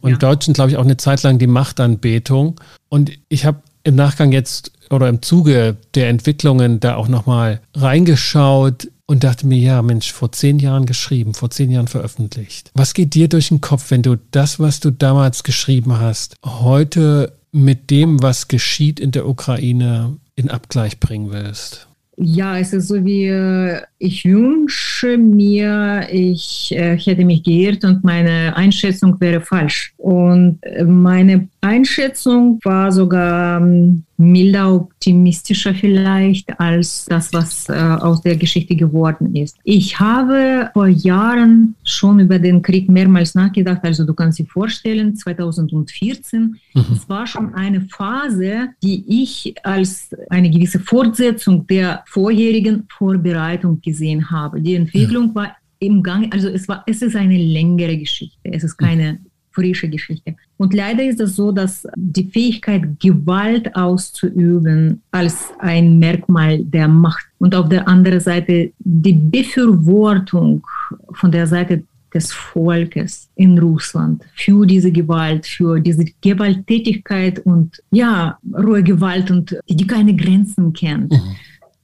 Und 0.00 0.12
ja. 0.12 0.16
Deutschen, 0.18 0.54
glaube 0.54 0.70
ich, 0.70 0.76
auch 0.76 0.84
eine 0.84 0.96
Zeit 0.96 1.22
lang 1.24 1.38
die 1.38 1.48
Machtanbetung. 1.48 2.60
Und 2.88 3.10
ich 3.28 3.44
habe 3.44 3.62
im 3.84 3.94
Nachgang 3.94 4.32
jetzt 4.32 4.72
oder 4.90 5.08
im 5.08 5.22
Zuge 5.22 5.76
der 5.94 6.08
Entwicklungen 6.08 6.80
da 6.80 6.96
auch 6.96 7.08
nochmal 7.08 7.60
reingeschaut 7.74 8.88
und 9.06 9.22
dachte 9.24 9.46
mir, 9.46 9.58
ja, 9.58 9.82
Mensch, 9.82 10.12
vor 10.12 10.32
zehn 10.32 10.58
Jahren 10.58 10.86
geschrieben, 10.86 11.34
vor 11.34 11.50
zehn 11.50 11.70
Jahren 11.70 11.88
veröffentlicht. 11.88 12.70
Was 12.74 12.94
geht 12.94 13.14
dir 13.14 13.28
durch 13.28 13.48
den 13.48 13.60
Kopf, 13.60 13.90
wenn 13.90 14.02
du 14.02 14.16
das, 14.30 14.58
was 14.58 14.80
du 14.80 14.90
damals 14.90 15.42
geschrieben 15.42 15.98
hast, 15.98 16.36
heute 16.44 17.32
mit 17.52 17.90
dem, 17.90 18.22
was 18.22 18.48
geschieht 18.48 18.98
in 18.98 19.10
der 19.10 19.28
Ukraine, 19.28 20.16
in 20.36 20.50
Abgleich 20.50 20.98
bringen 20.98 21.30
willst? 21.30 21.86
Ja, 22.16 22.58
es 22.58 22.72
ist 22.72 22.88
so 22.88 23.04
wie, 23.04 23.26
äh, 23.26 23.80
ich 23.98 24.24
wünsche 24.24 25.18
mir, 25.18 26.06
ich 26.10 26.70
äh, 26.70 26.96
hätte 26.96 27.24
mich 27.24 27.42
geirrt 27.42 27.84
und 27.84 28.04
meine 28.04 28.54
Einschätzung 28.56 29.20
wäre 29.20 29.40
falsch. 29.40 29.94
Und 29.96 30.58
äh, 30.62 30.84
meine 30.84 31.48
Einschätzung 31.64 32.60
war 32.62 32.92
sogar 32.92 33.60
ähm, 33.60 34.04
milder 34.18 34.74
optimistischer 34.74 35.74
vielleicht 35.74 36.60
als 36.60 37.06
das, 37.06 37.32
was 37.32 37.68
äh, 37.68 37.72
aus 37.72 38.20
der 38.20 38.36
Geschichte 38.36 38.76
geworden 38.76 39.34
ist. 39.34 39.56
Ich 39.64 39.98
habe 39.98 40.70
vor 40.74 40.88
Jahren 40.88 41.74
schon 41.82 42.20
über 42.20 42.38
den 42.38 42.60
Krieg 42.60 42.90
mehrmals 42.90 43.34
nachgedacht. 43.34 43.80
Also 43.82 44.04
du 44.04 44.12
kannst 44.12 44.38
dir 44.38 44.46
vorstellen, 44.46 45.16
2014, 45.16 46.56
mhm. 46.74 46.84
es 46.92 47.08
war 47.08 47.26
schon 47.26 47.54
eine 47.54 47.80
Phase, 47.80 48.68
die 48.82 49.04
ich 49.08 49.54
als 49.64 50.10
eine 50.28 50.50
gewisse 50.50 50.80
Fortsetzung 50.80 51.66
der 51.66 52.04
vorherigen 52.06 52.86
Vorbereitung 52.90 53.80
gesehen 53.80 54.30
habe. 54.30 54.60
Die 54.60 54.74
Entwicklung 54.74 55.28
ja. 55.28 55.34
war 55.34 55.56
im 55.78 56.02
Gang, 56.02 56.32
also 56.32 56.48
es 56.48 56.68
war, 56.68 56.84
es 56.86 57.00
ist 57.00 57.16
eine 57.16 57.38
längere 57.38 57.96
Geschichte. 57.96 58.38
Es 58.44 58.64
ist 58.64 58.76
keine 58.76 59.18
frische 59.54 59.88
Geschichte. 59.88 60.36
Und 60.56 60.72
leider 60.72 61.04
ist 61.04 61.20
es 61.20 61.36
so, 61.36 61.50
dass 61.50 61.86
die 61.96 62.28
Fähigkeit, 62.28 63.00
Gewalt 63.00 63.74
auszuüben, 63.74 65.02
als 65.10 65.48
ein 65.58 65.98
Merkmal 65.98 66.64
der 66.64 66.88
Macht 66.88 67.26
und 67.38 67.54
auf 67.54 67.68
der 67.68 67.88
anderen 67.88 68.20
Seite 68.20 68.72
die 68.78 69.12
Befürwortung 69.12 70.64
von 71.12 71.32
der 71.32 71.46
Seite 71.46 71.82
des 72.14 72.32
Volkes 72.32 73.28
in 73.34 73.58
Russland 73.58 74.22
für 74.34 74.64
diese 74.64 74.92
Gewalt, 74.92 75.46
für 75.46 75.80
diese 75.80 76.04
Gewalttätigkeit 76.20 77.40
und 77.40 77.82
ja, 77.90 78.38
rohe 78.56 78.84
Gewalt 78.84 79.32
und 79.32 79.58
die 79.68 79.86
keine 79.86 80.14
Grenzen 80.14 80.72
kennt. 80.72 81.12
Mhm. 81.12 81.36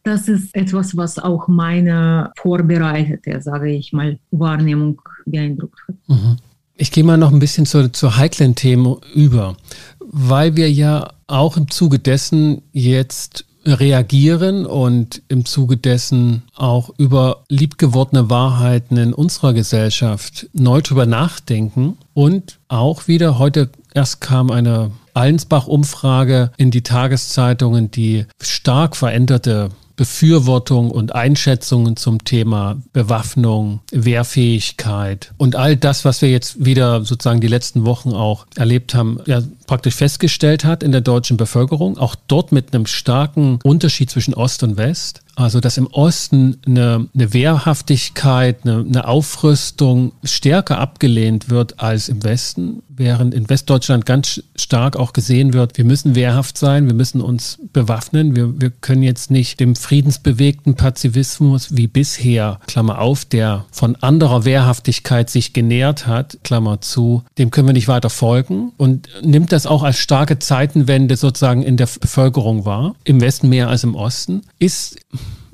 Das 0.05 0.29
ist 0.29 0.55
etwas, 0.55 0.97
was 0.97 1.19
auch 1.19 1.49
meine 1.49 2.31
vorbereitete, 2.37 3.43
sage 3.43 3.73
ich 3.73 3.93
mal, 3.93 4.19
Wahrnehmung 4.31 5.03
beeindruckt 5.27 5.81
hat. 5.87 5.97
Mhm. 6.07 6.37
Ich 6.81 6.93
gehe 6.93 7.05
mal 7.05 7.19
noch 7.19 7.31
ein 7.31 7.41
bisschen 7.41 7.67
zu, 7.67 7.93
zu 7.93 8.17
heiklen 8.17 8.55
Themen 8.55 8.97
über, 9.15 9.55
weil 9.99 10.57
wir 10.57 10.73
ja 10.73 11.11
auch 11.27 11.59
im 11.59 11.71
Zuge 11.71 11.99
dessen 11.99 12.63
jetzt 12.73 13.45
reagieren 13.67 14.65
und 14.65 15.21
im 15.29 15.45
Zuge 15.45 15.77
dessen 15.77 16.43
auch 16.57 16.89
über 16.97 17.45
liebgewordene 17.51 18.31
Wahrheiten 18.31 18.97
in 18.97 19.13
unserer 19.13 19.53
Gesellschaft 19.53 20.49
neu 20.55 20.81
drüber 20.81 21.05
nachdenken 21.05 21.99
und 22.15 22.59
auch 22.69 23.09
wieder 23.09 23.39
heute 23.39 23.69
erst 23.93 24.23
kam 24.23 24.51
eine 24.51 24.91
Allensbach-Umfrage 25.13 26.51
in 26.57 26.71
die 26.71 26.83
Tageszeitungen, 26.83 27.91
die 27.91 28.25
stark 28.41 28.97
veränderte 28.97 29.69
Befürwortung 30.01 30.91
und 30.91 31.15
Einschätzungen 31.15 31.95
zum 31.95 32.25
Thema 32.25 32.81
Bewaffnung, 32.95 33.81
Wehrfähigkeit 33.93 35.35
und 35.37 35.57
all 35.57 35.77
das, 35.77 36.07
was 36.07 36.23
wir 36.23 36.31
jetzt 36.31 36.65
wieder 36.65 37.05
sozusagen 37.05 37.43
die 37.43 37.49
letzten 37.49 37.85
Wochen 37.85 38.13
auch 38.15 38.47
erlebt 38.57 38.95
haben, 38.95 39.21
ja, 39.27 39.43
praktisch 39.71 39.95
festgestellt 39.95 40.65
hat 40.65 40.83
in 40.83 40.91
der 40.91 41.01
deutschen 41.01 41.37
Bevölkerung, 41.37 41.97
auch 41.97 42.17
dort 42.27 42.51
mit 42.51 42.75
einem 42.75 42.87
starken 42.87 43.61
Unterschied 43.63 44.11
zwischen 44.11 44.35
Ost 44.35 44.65
und 44.65 44.77
West. 44.77 45.23
Also, 45.37 45.61
dass 45.61 45.79
im 45.79 45.87
Osten 45.87 46.59
eine, 46.67 47.09
eine 47.15 47.33
Wehrhaftigkeit, 47.33 48.59
eine, 48.65 48.85
eine, 48.87 49.09
Aufrüstung 49.09 50.13
stärker 50.23 50.79
abgelehnt 50.79 51.49
wird 51.49 51.81
als 51.81 52.11
im 52.11 52.23
Westen, 52.25 52.83
während 52.89 53.33
in 53.33 53.49
Westdeutschland 53.49 54.05
ganz 54.05 54.43
stark 54.55 54.97
auch 54.97 55.15
gesehen 55.15 55.55
wird, 55.55 55.79
wir 55.79 55.87
müssen 55.87 56.15
wehrhaft 56.15 56.59
sein, 56.59 56.87
wir 56.87 56.95
müssen 56.95 57.23
uns 57.23 57.59
bewaffnen, 57.73 58.37
wir, 58.37 58.61
wir 58.61 58.69
können 58.71 59.03
jetzt 59.03 59.31
nicht 59.31 59.61
dem 59.61 59.77
friedensbewegten 59.77 60.75
Pazifismus 60.75 61.75
wie 61.75 61.87
bisher, 61.87 62.61
Klammer 62.67 62.99
auf, 62.99 63.25
der 63.25 63.65
von 63.71 63.97
anderer 63.97 64.45
Wehrhaftigkeit 64.45 65.31
sich 65.31 65.55
genährt 65.55 66.07
hat, 66.07 66.39
Klammer 66.45 66.83
zu, 66.83 67.23
dem 67.39 67.51
können 67.51 67.69
wir 67.69 67.73
nicht 67.73 67.89
weiter 67.89 68.11
folgen 68.11 68.73
und 68.77 69.09
nimmt 69.23 69.53
das 69.53 69.60
auch 69.67 69.83
als 69.83 69.99
starke 69.99 70.39
Zeitenwende 70.39 71.17
sozusagen 71.17 71.63
in 71.63 71.77
der 71.77 71.89
Bevölkerung 72.01 72.65
wahr, 72.65 72.95
im 73.05 73.21
Westen 73.21 73.49
mehr 73.49 73.69
als 73.69 73.85
im 73.85 73.95
Osten, 73.95 74.43
ist 74.59 74.99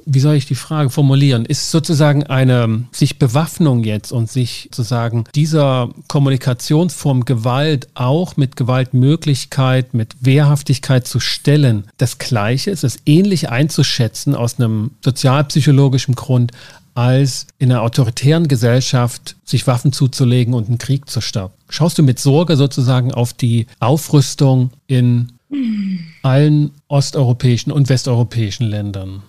wie 0.08 0.20
soll 0.20 0.36
ich 0.36 0.46
die 0.46 0.54
Frage 0.54 0.88
formulieren? 0.88 1.44
Ist 1.44 1.72
sozusagen 1.72 2.22
eine 2.22 2.84
sich 2.92 3.18
Bewaffnung 3.18 3.82
jetzt 3.82 4.12
und 4.12 4.30
sich 4.30 4.68
sozusagen 4.72 5.24
dieser 5.34 5.90
Kommunikationsform 6.06 7.24
Gewalt 7.24 7.88
auch 7.94 8.36
mit 8.36 8.54
Gewaltmöglichkeit, 8.54 9.94
mit 9.94 10.14
Wehrhaftigkeit 10.20 11.08
zu 11.08 11.18
stellen, 11.18 11.88
das 11.98 12.18
Gleiche? 12.18 12.70
Ist 12.70 12.84
es 12.84 13.00
ähnlich 13.04 13.50
einzuschätzen 13.50 14.36
aus 14.36 14.60
einem 14.60 14.92
sozialpsychologischen 15.04 16.14
Grund 16.14 16.52
als 16.96 17.46
in 17.58 17.70
einer 17.70 17.82
autoritären 17.82 18.48
Gesellschaft 18.48 19.36
sich 19.44 19.66
Waffen 19.66 19.92
zuzulegen 19.92 20.54
und 20.54 20.68
einen 20.68 20.78
Krieg 20.78 21.08
zu 21.08 21.20
starten? 21.20 21.54
Schaust 21.68 21.98
du 21.98 22.02
mit 22.02 22.18
Sorge 22.18 22.56
sozusagen 22.56 23.12
auf 23.12 23.32
die 23.32 23.66
Aufrüstung 23.78 24.70
in 24.86 25.32
allen 26.22 26.70
osteuropäischen 26.88 27.70
und 27.70 27.88
westeuropäischen 27.88 28.66
Ländern? 28.66 29.22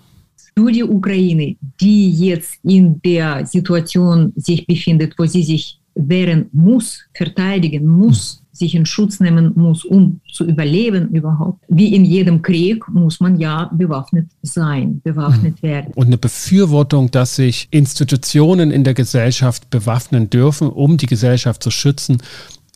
für 0.57 0.71
die 0.71 0.83
Ukraine, 0.83 1.55
die 1.79 2.11
jetzt 2.11 2.57
in 2.63 2.99
der 3.05 3.45
Situation 3.45 4.33
sich 4.35 4.65
befindet, 4.65 5.13
wo 5.17 5.25
sie 5.25 5.43
sich 5.43 5.79
wehren 5.93 6.49
muss, 6.51 7.03
verteidigen 7.13 7.85
muss, 7.85 8.41
sich 8.57 8.75
in 8.75 8.85
Schutz 8.85 9.19
nehmen 9.19 9.51
muss, 9.55 9.85
um 9.85 10.21
zu 10.31 10.45
überleben 10.45 11.09
überhaupt. 11.09 11.63
Wie 11.67 11.93
in 11.93 12.05
jedem 12.05 12.41
Krieg 12.41 12.87
muss 12.89 13.19
man 13.19 13.39
ja 13.39 13.69
bewaffnet 13.73 14.29
sein, 14.41 15.01
bewaffnet 15.03 15.61
mhm. 15.61 15.67
werden. 15.67 15.93
Und 15.95 16.07
eine 16.07 16.17
Befürwortung, 16.17 17.11
dass 17.11 17.35
sich 17.35 17.67
Institutionen 17.71 18.71
in 18.71 18.83
der 18.83 18.93
Gesellschaft 18.93 19.69
bewaffnen 19.69 20.29
dürfen, 20.29 20.69
um 20.69 20.97
die 20.97 21.05
Gesellschaft 21.05 21.63
zu 21.63 21.71
schützen, 21.71 22.21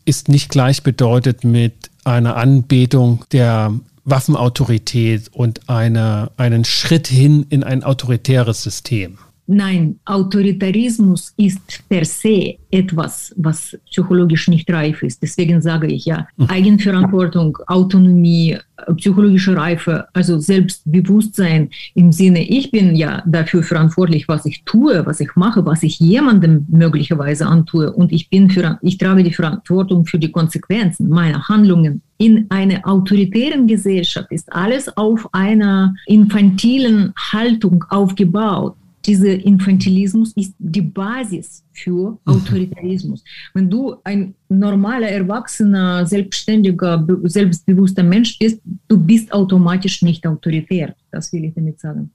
ist 0.06 0.30
nicht 0.30 0.50
gleichbedeutend 0.50 1.44
mit 1.44 1.74
einer 2.04 2.36
Anbetung 2.36 3.26
der 3.32 3.74
Waffenautorität 4.04 5.30
und 5.32 5.70
eine, 5.70 6.32
einen 6.38 6.66
Schritt 6.66 7.08
hin 7.08 7.46
in 7.50 7.64
ein 7.64 7.84
autoritäres 7.84 8.64
System. 8.64 9.20
Nein, 9.54 10.00
Autoritarismus 10.06 11.34
ist 11.36 11.84
per 11.90 12.06
se 12.06 12.56
etwas, 12.72 13.34
was 13.36 13.78
psychologisch 13.90 14.48
nicht 14.48 14.72
reif 14.72 15.04
ist. 15.04 15.22
Deswegen 15.22 15.62
sage 15.62 15.88
ich 15.88 16.06
ja, 16.06 16.26
hm. 16.38 16.50
Eigenverantwortung, 16.50 17.58
Autonomie, 17.68 18.58
psychologische 18.96 19.54
Reife, 19.54 20.06
also 20.14 20.40
Selbstbewusstsein 20.40 21.70
im 21.96 22.14
Sinne, 22.14 22.48
ich 22.48 22.72
bin 22.72 22.96
ja 22.96 23.24
dafür 23.26 23.62
verantwortlich, 23.62 24.30
was 24.30 24.46
ich 24.46 24.64
tue, 24.64 25.06
was 25.06 25.20
ich 25.20 25.36
mache, 25.36 25.66
was 25.66 25.84
ich 25.84 26.00
jemandem 26.00 26.66
möglicherweise 26.70 27.46
antue 27.46 27.92
und 27.92 28.14
ich 28.14 28.30
bin 28.30 28.50
für, 28.50 28.80
ich 28.82 28.98
trage 28.98 29.22
die 29.22 29.34
Verantwortung 29.34 30.06
für 30.06 30.18
die 30.18 30.32
Konsequenzen 30.32 31.10
meiner 31.10 31.50
Handlungen. 31.50 32.02
In 32.18 32.46
einer 32.50 32.88
autoritären 32.88 33.68
Gesellschaft 33.68 34.32
ist 34.32 34.52
alles 34.54 34.96
auf 34.96 35.28
einer 35.34 35.94
infantilen 36.06 37.14
Haltung 37.34 37.84
aufgebaut 37.90 38.76
dieser 39.06 39.34
Infantilismus 39.34 40.34
ist 40.34 40.54
die 40.60 40.82
Basis 40.82 41.64
für 41.74 42.12
mhm. 42.12 42.18
Autoritarismus. 42.26 43.24
Wenn 43.54 43.70
du 43.70 43.96
ein 44.04 44.36
normaler, 44.50 45.10
erwachsener, 45.10 46.06
selbstständiger, 46.06 47.06
selbstbewusster 47.24 48.04
Mensch 48.04 48.38
bist, 48.38 48.62
du 48.88 48.98
bist 48.98 49.32
automatisch 49.34 50.02
nicht 50.02 50.26
autoritär. 50.28 50.96
Das 51.12 51.32
will 51.34 51.46
ich 51.46 51.54
damit 51.54 51.80
sagen. 51.80 52.12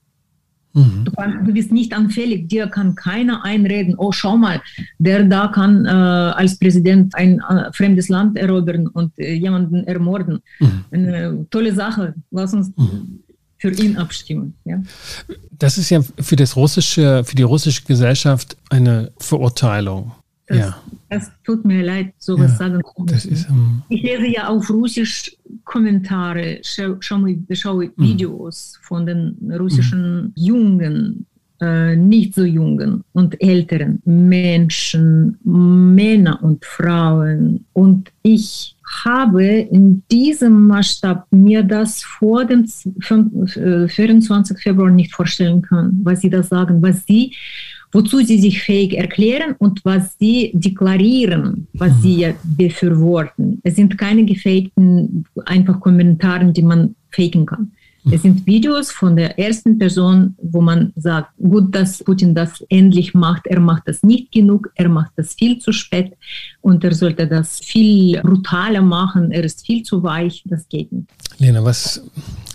Mhm. 0.73 1.05
Du, 1.05 1.11
kann, 1.11 1.45
du, 1.45 1.53
bist 1.53 1.71
nicht 1.71 1.93
anfällig, 1.93 2.47
dir 2.49 2.67
kann 2.67 2.95
keiner 2.95 3.43
einreden, 3.43 3.95
oh 3.97 4.11
schau 4.11 4.37
mal, 4.37 4.61
der 4.99 5.23
da 5.23 5.47
kann 5.47 5.85
äh, 5.85 5.89
als 5.89 6.59
Präsident 6.59 7.15
ein 7.15 7.39
äh, 7.39 7.71
fremdes 7.73 8.09
Land 8.09 8.37
erobern 8.37 8.87
und 8.87 9.17
äh, 9.17 9.33
jemanden 9.33 9.85
ermorden. 9.85 10.39
Mhm. 10.59 10.85
Eine 10.91 11.47
tolle 11.49 11.73
Sache, 11.73 12.13
lass 12.31 12.53
uns 12.53 12.71
mhm 12.77 13.23
für 13.57 13.71
ihn 13.71 13.97
abstimmen. 13.97 14.55
Ja? 14.65 14.81
Das 15.51 15.77
ist 15.77 15.89
ja 15.89 16.01
für 16.01 16.35
das 16.35 16.55
russische, 16.55 17.23
für 17.23 17.35
die 17.35 17.43
russische 17.43 17.83
Gesellschaft 17.83 18.57
eine 18.69 19.11
Verurteilung. 19.17 20.11
Das, 20.47 20.57
ja. 20.57 20.77
das 21.09 21.31
tut 21.43 21.65
mir 21.65 21.83
leid, 21.83 22.13
sowas 22.19 22.51
ja, 22.51 22.57
sagen 22.57 22.81
zu 22.95 23.03
müssen. 23.03 23.45
um 23.49 23.83
ich 23.89 24.01
lese 24.01 24.27
ja 24.27 24.47
auf 24.47 24.69
Russisch 24.69 25.35
Kommentare, 25.65 26.59
schaue, 26.63 26.97
schaue 27.01 27.87
mhm. 27.87 27.91
Videos 27.97 28.79
von 28.81 29.05
den 29.05 29.35
russischen 29.59 30.23
mhm. 30.23 30.33
Jungen, 30.35 31.25
äh, 31.59 31.97
nicht 31.97 32.33
so 32.33 32.45
jungen 32.45 33.03
und 33.11 33.41
älteren 33.41 34.01
Menschen, 34.05 35.37
Männer 35.43 36.41
und 36.41 36.63
Frauen. 36.63 37.65
Und 37.73 38.13
ich 38.21 38.76
habe 39.05 39.43
in 39.43 40.03
diesem 40.11 40.67
Maßstab 40.67 41.27
mir 41.31 41.63
das 41.63 42.03
vor 42.03 42.45
dem 42.45 42.65
24. 42.67 44.57
Äh, 44.57 44.59
Februar 44.59 44.89
nicht 44.89 45.13
vorstellen 45.13 45.61
können, 45.61 46.01
was 46.03 46.21
sie 46.21 46.29
da 46.29 46.43
sagen, 46.43 46.81
was 46.81 47.05
sie, 47.05 47.33
wozu 47.91 48.19
sie 48.19 48.39
sich 48.39 48.61
fähig 48.61 48.97
erklären 48.97 49.55
und 49.57 49.83
was 49.85 50.15
sie 50.19 50.51
deklarieren, 50.53 51.67
was 51.73 52.01
sie 52.01 52.17
ja 52.21 52.33
befürworten. 52.43 53.59
Es 53.63 53.75
sind 53.75 53.97
keine 53.97 54.25
gefakten 54.25 55.25
einfach 55.45 55.79
Kommentare, 55.79 56.51
die 56.51 56.63
man 56.63 56.95
faken 57.11 57.45
kann. 57.45 57.71
Es 58.09 58.21
sind 58.21 58.45
Videos 58.45 58.91
von 58.91 59.15
der 59.15 59.37
ersten 59.37 59.77
Person, 59.77 60.35
wo 60.41 60.61
man 60.61 60.93
sagt, 60.95 61.31
gut, 61.37 61.75
dass 61.75 62.03
Putin 62.03 62.33
das 62.33 62.61
endlich 62.69 63.13
macht. 63.13 63.47
Er 63.47 63.59
macht 63.59 63.83
das 63.85 64.01
nicht 64.03 64.31
genug, 64.31 64.69
er 64.75 64.89
macht 64.89 65.11
das 65.17 65.33
viel 65.33 65.59
zu 65.59 65.71
spät 65.71 66.13
und 66.61 66.83
er 66.83 66.93
sollte 66.93 67.27
das 67.27 67.59
viel 67.59 68.21
brutaler 68.21 68.81
machen. 68.81 69.31
Er 69.31 69.43
ist 69.43 69.65
viel 69.65 69.83
zu 69.83 70.03
weich, 70.03 70.43
das 70.45 70.67
geht 70.69 70.91
nicht. 70.91 71.09
Lena, 71.37 71.63
was, 71.63 72.01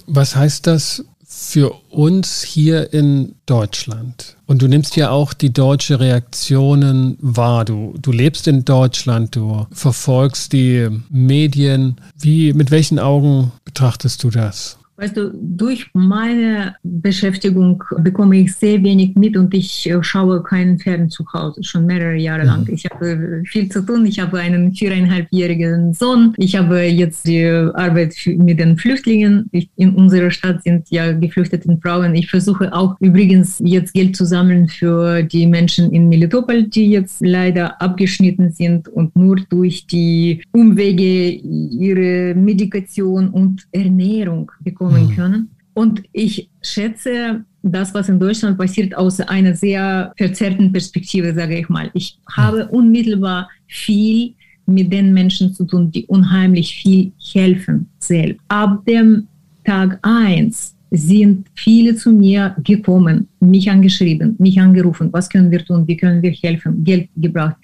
was 0.07 0.35
heißt 0.35 0.67
das 0.67 1.05
für 1.25 1.73
uns 1.91 2.43
hier 2.43 2.93
in 2.93 3.35
Deutschland? 3.47 4.37
Und 4.47 4.63
du 4.63 4.69
nimmst 4.69 4.97
ja 4.97 5.11
auch 5.11 5.33
die 5.33 5.53
deutsche 5.53 6.01
Reaktionen 6.01 7.17
wahr. 7.21 7.65
Du, 7.65 7.95
du 8.01 8.13
lebst 8.13 8.49
in 8.49 8.65
Deutschland, 8.65 9.37
du 9.37 9.67
verfolgst 9.71 10.53
die 10.53 10.89
Medien. 11.11 11.97
Wie, 12.19 12.53
mit 12.53 12.71
welchen 12.71 12.99
Augen 12.99 13.53
betrachtest 13.65 14.23
du 14.25 14.31
das? 14.31 14.79
Weißt 15.03 15.17
du, 15.17 15.33
durch 15.35 15.91
meine 15.95 16.77
Beschäftigung 16.85 17.83
bekomme 17.99 18.39
ich 18.39 18.55
sehr 18.55 18.81
wenig 18.85 19.17
mit 19.17 19.37
und 19.37 19.53
ich 19.53 19.91
äh, 19.91 20.01
schaue 20.01 20.45
keinen 20.45 20.79
Fern 20.79 21.11
zu 21.11 21.25
Hause, 21.33 21.65
schon 21.65 21.87
mehrere 21.87 22.15
Jahre 22.15 22.45
lang. 22.45 22.61
Mhm. 22.69 22.75
Ich 22.75 22.85
habe 22.85 23.43
viel 23.45 23.69
zu 23.69 23.83
tun. 23.83 24.07
Ich 24.07 24.21
habe 24.21 24.39
einen 24.39 24.73
viereinhalbjährigen 24.73 25.93
Sohn. 25.93 26.35
Ich 26.37 26.55
habe 26.55 26.83
jetzt 26.83 27.27
die 27.27 27.45
Arbeit 27.45 28.15
mit 28.27 28.61
den 28.61 28.79
Flüchtlingen. 28.79 29.51
in 29.51 29.97
unserer 29.97 30.31
Stadt 30.31 30.63
sind 30.63 30.89
ja 30.91 31.11
geflüchtete 31.11 31.77
Frauen. 31.83 32.15
Ich 32.15 32.31
versuche 32.31 32.73
auch 32.73 32.95
übrigens 33.01 33.61
jetzt 33.65 33.95
Geld 33.95 34.15
zu 34.15 34.25
sammeln 34.25 34.69
für 34.69 35.25
die 35.25 35.49
Menschen 35.49 35.91
in 35.91 36.09
Melitopol, 36.09 36.63
die 36.69 36.93
jetzt 36.93 37.23
leider 37.23 37.83
abgeschnitten 37.83 38.53
sind 38.53 38.87
und 38.87 39.17
nur 39.17 39.41
durch 39.49 39.85
die 39.85 40.45
Umwege 40.53 41.31
ihre 41.33 42.37
Medikation 42.37 43.31
und 43.31 43.67
Ernährung 43.73 44.53
bekommen 44.61 44.92
kommen 44.93 45.07
mhm. 45.07 45.15
können. 45.15 45.51
Und 45.75 46.03
ich 46.13 46.51
schätze 46.61 47.45
das, 47.63 47.95
was 47.95 48.09
in 48.09 48.21
Deutschland 48.21 48.59
passiert, 48.59 48.95
aus 48.95 49.21
einer 49.21 49.55
sehr 49.55 50.13
verzerrten 50.17 50.73
Perspektive, 50.73 51.35
sage 51.35 51.59
ich 51.59 51.69
mal. 51.69 51.91
Ich 51.95 52.19
habe 52.37 52.67
unmittelbar 52.69 53.49
viel 53.69 54.35
mit 54.67 54.93
den 54.93 55.15
Menschen 55.15 55.55
zu 55.55 55.65
tun, 55.65 55.91
die 55.91 56.07
unheimlich 56.07 56.75
viel 56.75 57.13
helfen 57.33 57.89
selbst. 57.99 58.41
Ab 58.49 58.85
dem 58.87 59.27
Tag 59.65 59.99
1 60.03 60.72
sind 60.93 61.47
viele 61.55 61.97
zu 61.97 62.13
mir 62.13 62.55
gekommen, 62.63 63.27
mich 63.41 63.71
angeschrieben, 63.71 64.37
mich 64.39 64.61
angerufen, 64.61 65.09
was 65.11 65.29
können 65.29 65.51
wir 65.51 65.65
tun, 65.65 65.89
wie 65.89 65.97
können 65.97 66.21
wir 66.21 66.31
helfen, 66.33 66.85
Geld 66.85 67.09
gebracht, 67.17 67.57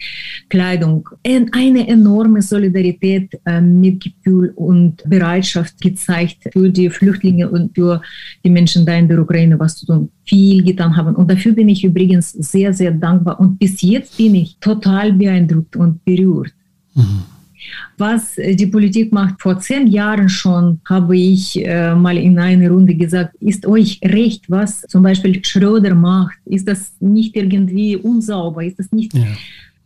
Kleidung. 0.49 1.07
Eine 1.53 1.87
enorme 1.87 2.41
Solidarität, 2.41 3.39
äh, 3.45 3.61
Mitgefühl 3.61 4.53
und 4.57 5.03
Bereitschaft 5.09 5.79
gezeigt 5.81 6.49
für 6.53 6.71
die 6.71 6.89
Flüchtlinge 6.89 7.51
und 7.51 7.75
für 7.75 8.01
die 8.43 8.51
Menschen 8.51 8.87
da 8.87 8.95
in 8.95 9.09
der 9.09 9.21
Ukraine 9.21 9.59
was 9.59 9.77
zu 9.77 9.87
tun, 9.87 10.09
viel 10.25 10.63
getan 10.65 10.97
haben. 10.97 11.15
Und 11.15 11.31
dafür 11.31 11.53
bin 11.53 11.69
ich 11.69 11.85
übrigens 11.85 12.33
sehr, 12.33 12.73
sehr 12.73 12.93
dankbar. 12.93 13.39
Und 13.39 13.59
bis 13.59 13.83
jetzt 13.83 14.17
bin 14.17 14.35
ich 14.35 14.57
total 14.59 15.13
beeindruckt 15.13 15.77
und 15.77 16.03
berührt. 16.05 16.53
Mhm. 16.95 17.38
Was 17.97 18.37
die 18.37 18.67
Politik 18.67 19.13
macht, 19.13 19.41
vor 19.41 19.59
zehn 19.59 19.87
Jahren 19.87 20.29
schon 20.29 20.81
habe 20.85 21.17
ich 21.17 21.65
äh, 21.65 21.95
mal 21.95 22.17
in 22.17 22.39
einer 22.39 22.71
Runde 22.71 22.95
gesagt, 22.95 23.35
ist 23.41 23.67
euch 23.67 24.01
recht, 24.05 24.49
was 24.49 24.83
zum 24.83 25.03
Beispiel 25.03 25.45
Schröder 25.45 25.95
macht? 25.95 26.39
Ist 26.45 26.69
das 26.69 26.93
nicht 27.01 27.37
irgendwie 27.37 27.97
unsauber? 27.97 28.65
Ist 28.65 28.79
das 28.79 28.93
nicht... 28.93 29.15
Ja. 29.15 29.27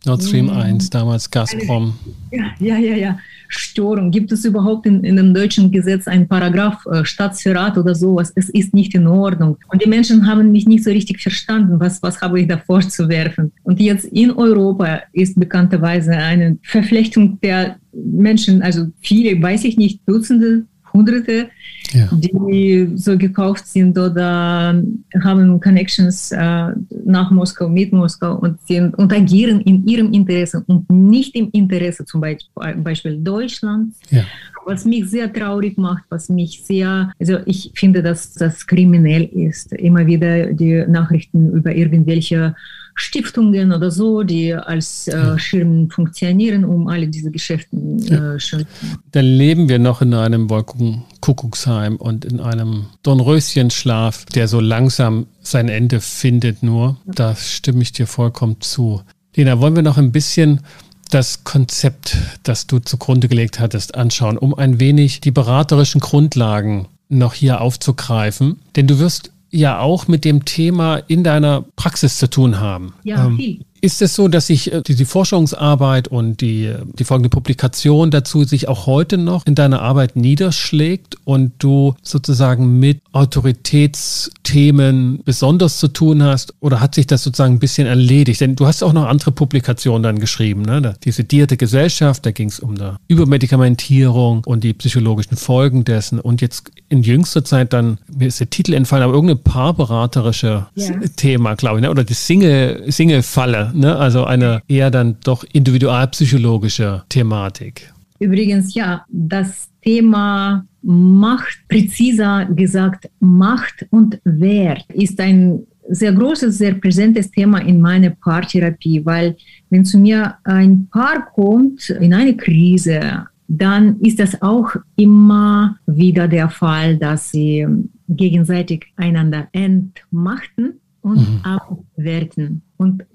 Nord 0.05 0.21
Stream 0.21 0.49
1, 0.49 0.89
damals 0.89 1.29
Gazprom. 1.29 1.93
Ja, 2.31 2.51
ja, 2.59 2.77
ja, 2.77 2.95
ja. 2.95 3.19
Störung. 3.47 4.11
Gibt 4.11 4.31
es 4.31 4.43
überhaupt 4.45 4.85
in, 4.85 5.03
in 5.03 5.15
dem 5.15 5.33
deutschen 5.33 5.71
Gesetz 5.71 6.07
einen 6.07 6.27
Paragraph 6.27 6.85
äh, 6.87 7.05
Staatsverrat 7.05 7.77
oder 7.77 7.95
sowas? 7.95 8.31
Es 8.35 8.49
ist 8.49 8.73
nicht 8.73 8.95
in 8.95 9.07
Ordnung. 9.07 9.57
Und 9.67 9.83
die 9.83 9.89
Menschen 9.89 10.27
haben 10.27 10.51
mich 10.51 10.65
nicht 10.65 10.83
so 10.83 10.89
richtig 10.89 11.21
verstanden, 11.21 11.79
was, 11.79 12.01
was 12.01 12.19
habe 12.21 12.41
ich 12.41 12.47
da 12.47 12.57
vorzuwerfen. 12.65 13.51
Und 13.63 13.79
jetzt 13.79 14.05
in 14.05 14.31
Europa 14.31 15.03
ist 15.13 15.39
bekannterweise 15.39 16.11
eine 16.11 16.57
Verflechtung 16.63 17.39
der 17.41 17.77
Menschen, 17.93 18.61
also 18.61 18.87
viele, 19.01 19.39
weiß 19.41 19.63
ich 19.65 19.77
nicht, 19.77 20.01
Dutzende 20.07 20.65
Hunderte, 20.93 21.49
ja. 21.91 22.09
die 22.11 22.91
so 22.95 23.17
gekauft 23.17 23.67
sind 23.67 23.97
oder 23.97 24.81
haben 25.23 25.59
Connections 25.59 26.31
äh, 26.31 26.67
nach 27.05 27.31
Moskau, 27.31 27.67
mit 27.67 27.91
Moskau 27.91 28.35
und, 28.35 28.59
sind, 28.67 28.95
und 28.95 29.11
agieren 29.11 29.61
in 29.61 29.85
ihrem 29.87 30.11
Interesse 30.13 30.63
und 30.67 30.89
nicht 30.89 31.35
im 31.35 31.49
Interesse 31.51 32.05
zum 32.05 32.21
Beispiel, 32.21 32.75
Beispiel 32.77 33.17
Deutschlands. 33.17 33.99
Ja. 34.09 34.23
Was 34.65 34.85
mich 34.85 35.09
sehr 35.09 35.31
traurig 35.31 35.77
macht, 35.77 36.03
was 36.09 36.29
mich 36.29 36.63
sehr, 36.63 37.11
also 37.19 37.39
ich 37.45 37.71
finde, 37.75 38.01
dass 38.01 38.33
das 38.33 38.65
kriminell 38.65 39.23
ist, 39.23 39.73
immer 39.73 40.05
wieder 40.05 40.53
die 40.53 40.85
Nachrichten 40.87 41.51
über 41.51 41.75
irgendwelche 41.75 42.55
Stiftungen 42.95 43.71
oder 43.71 43.91
so, 43.91 44.23
die 44.23 44.53
als 44.53 45.07
äh, 45.07 45.37
Schirm 45.37 45.89
funktionieren, 45.89 46.65
um 46.65 46.87
alle 46.87 47.07
diese 47.07 47.31
Geschäfte 47.31 47.75
äh, 47.75 48.39
schön 48.39 48.65
Dann 49.11 49.25
leben 49.25 49.69
wir 49.69 49.79
noch 49.79 50.01
in 50.01 50.13
einem 50.13 50.49
Wolkenkuckucksheim 50.49 51.95
und 51.95 52.25
in 52.25 52.39
einem 52.39 52.85
Dornröschenschlaf, 53.03 54.25
der 54.25 54.47
so 54.47 54.59
langsam 54.59 55.27
sein 55.41 55.69
Ende 55.69 56.01
findet 56.01 56.63
nur. 56.63 56.97
Da 57.05 57.35
stimme 57.35 57.81
ich 57.81 57.91
dir 57.91 58.07
vollkommen 58.07 58.61
zu. 58.61 59.01
Lena, 59.35 59.59
wollen 59.59 59.75
wir 59.75 59.83
noch 59.83 59.97
ein 59.97 60.11
bisschen 60.11 60.61
das 61.09 61.43
Konzept, 61.43 62.17
das 62.43 62.67
du 62.67 62.79
zugrunde 62.79 63.27
gelegt 63.27 63.59
hattest, 63.59 63.95
anschauen, 63.95 64.37
um 64.37 64.53
ein 64.55 64.79
wenig 64.79 65.21
die 65.21 65.31
beraterischen 65.31 66.01
Grundlagen 66.01 66.87
noch 67.09 67.33
hier 67.33 67.61
aufzugreifen. 67.61 68.59
Denn 68.75 68.87
du 68.87 68.99
wirst 68.99 69.31
ja 69.53 69.79
auch 69.79 70.07
mit 70.07 70.25
dem 70.25 70.45
Thema 70.45 70.97
in 71.07 71.23
deiner 71.23 71.63
Praxis 71.75 72.17
zu 72.17 72.29
tun 72.29 72.59
haben. 72.59 72.93
Ja, 73.03 73.25
ähm, 73.25 73.37
viel. 73.37 73.65
Ist 73.83 74.01
es 74.01 74.15
so, 74.15 74.29
dass 74.29 74.47
sich 74.47 74.71
äh, 74.71 74.81
die, 74.81 74.95
die, 74.95 75.03
Forschungsarbeit 75.03 76.07
und 76.07 76.39
die, 76.39 76.73
die 76.97 77.03
folgende 77.03 77.27
Publikation 77.27 78.11
dazu 78.11 78.45
sich 78.45 78.69
auch 78.69 78.87
heute 78.87 79.17
noch 79.17 79.45
in 79.45 79.55
deiner 79.55 79.81
Arbeit 79.81 80.15
niederschlägt 80.15 81.17
und 81.25 81.51
du 81.59 81.93
sozusagen 82.01 82.79
mit 82.79 83.01
Autoritätsthemen 83.11 85.19
besonders 85.25 85.79
zu 85.79 85.89
tun 85.89 86.23
hast? 86.23 86.53
Oder 86.61 86.79
hat 86.79 86.95
sich 86.95 87.07
das 87.07 87.23
sozusagen 87.23 87.55
ein 87.55 87.59
bisschen 87.59 87.85
erledigt? 87.85 88.39
Denn 88.39 88.55
du 88.55 88.67
hast 88.67 88.83
auch 88.83 88.93
noch 88.93 89.05
andere 89.05 89.33
Publikationen 89.33 90.01
dann 90.01 90.19
geschrieben, 90.19 90.61
ne? 90.61 90.95
Die 91.03 91.11
sedierte 91.11 91.57
Gesellschaft, 91.57 92.25
da 92.25 92.31
ging 92.31 92.47
es 92.47 92.61
um 92.61 92.75
eine 92.75 92.95
Übermedikamentierung 93.09 94.43
und 94.45 94.63
die 94.63 94.71
psychologischen 94.71 95.35
Folgen 95.35 95.83
dessen. 95.83 96.21
Und 96.21 96.39
jetzt 96.39 96.71
in 96.87 97.03
jüngster 97.03 97.43
Zeit 97.43 97.73
dann, 97.73 97.97
mir 98.07 98.29
ist 98.29 98.39
der 98.39 98.49
Titel 98.49 98.75
entfallen, 98.75 99.03
aber 99.03 99.13
irgendein 99.13 99.43
paarberaterische 99.43 100.67
ja. 100.73 100.91
Thema, 101.17 101.55
glaube 101.55 101.79
ich, 101.79 101.81
ne? 101.81 101.91
oder 101.91 102.05
die 102.05 102.13
Single-Falle. 102.13 102.93
Single 102.93 103.72
ne? 103.73 103.95
also 103.95 104.25
eine 104.25 104.61
eher 104.67 104.91
dann 104.91 105.17
doch 105.23 105.43
individualpsychologische 105.51 107.03
Thematik. 107.09 107.91
Übrigens, 108.19 108.73
ja, 108.73 109.05
das 109.09 109.69
Thema 109.81 110.65
Macht, 110.81 111.59
präziser 111.67 112.45
gesagt, 112.45 113.09
Macht 113.19 113.85
und 113.89 114.19
Wert 114.23 114.85
ist 114.93 115.19
ein 115.19 115.65
sehr 115.89 116.13
großes, 116.13 116.57
sehr 116.57 116.73
präsentes 116.75 117.31
Thema 117.31 117.59
in 117.59 117.81
meiner 117.81 118.11
Paartherapie, 118.11 119.05
weil 119.05 119.35
wenn 119.69 119.85
zu 119.85 119.97
mir 119.97 120.35
ein 120.43 120.87
Paar 120.91 121.25
kommt 121.33 121.89
in 121.89 122.13
eine 122.13 122.35
Krise, 122.35 123.27
dann 123.47 123.99
ist 123.99 124.19
das 124.19 124.41
auch 124.41 124.69
immer 124.95 125.77
wieder 125.85 126.27
der 126.27 126.49
Fall, 126.49 126.97
dass 126.97 127.31
sie 127.31 127.67
gegenseitig 128.07 128.85
einander 128.95 129.47
entmachten 129.51 130.79
und 131.01 131.17
mhm. 131.17 131.41
abwerten. 131.43 132.61
Und 132.83 133.05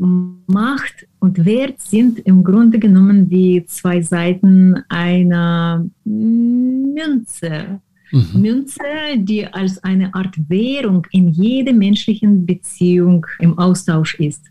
Macht 0.46 1.06
und 1.18 1.44
Wert 1.44 1.78
sind 1.78 2.20
im 2.20 2.42
Grunde 2.42 2.78
genommen 2.78 3.28
wie 3.28 3.66
zwei 3.66 4.00
Seiten 4.00 4.82
einer 4.88 5.86
Münze. 6.04 7.78
Mhm. 8.10 8.40
Münze, 8.40 8.80
die 9.16 9.46
als 9.46 9.84
eine 9.84 10.14
Art 10.14 10.34
Währung 10.48 11.06
in 11.12 11.28
jeder 11.28 11.74
menschlichen 11.74 12.46
Beziehung 12.46 13.26
im 13.40 13.58
Austausch 13.58 14.14
ist. 14.14 14.42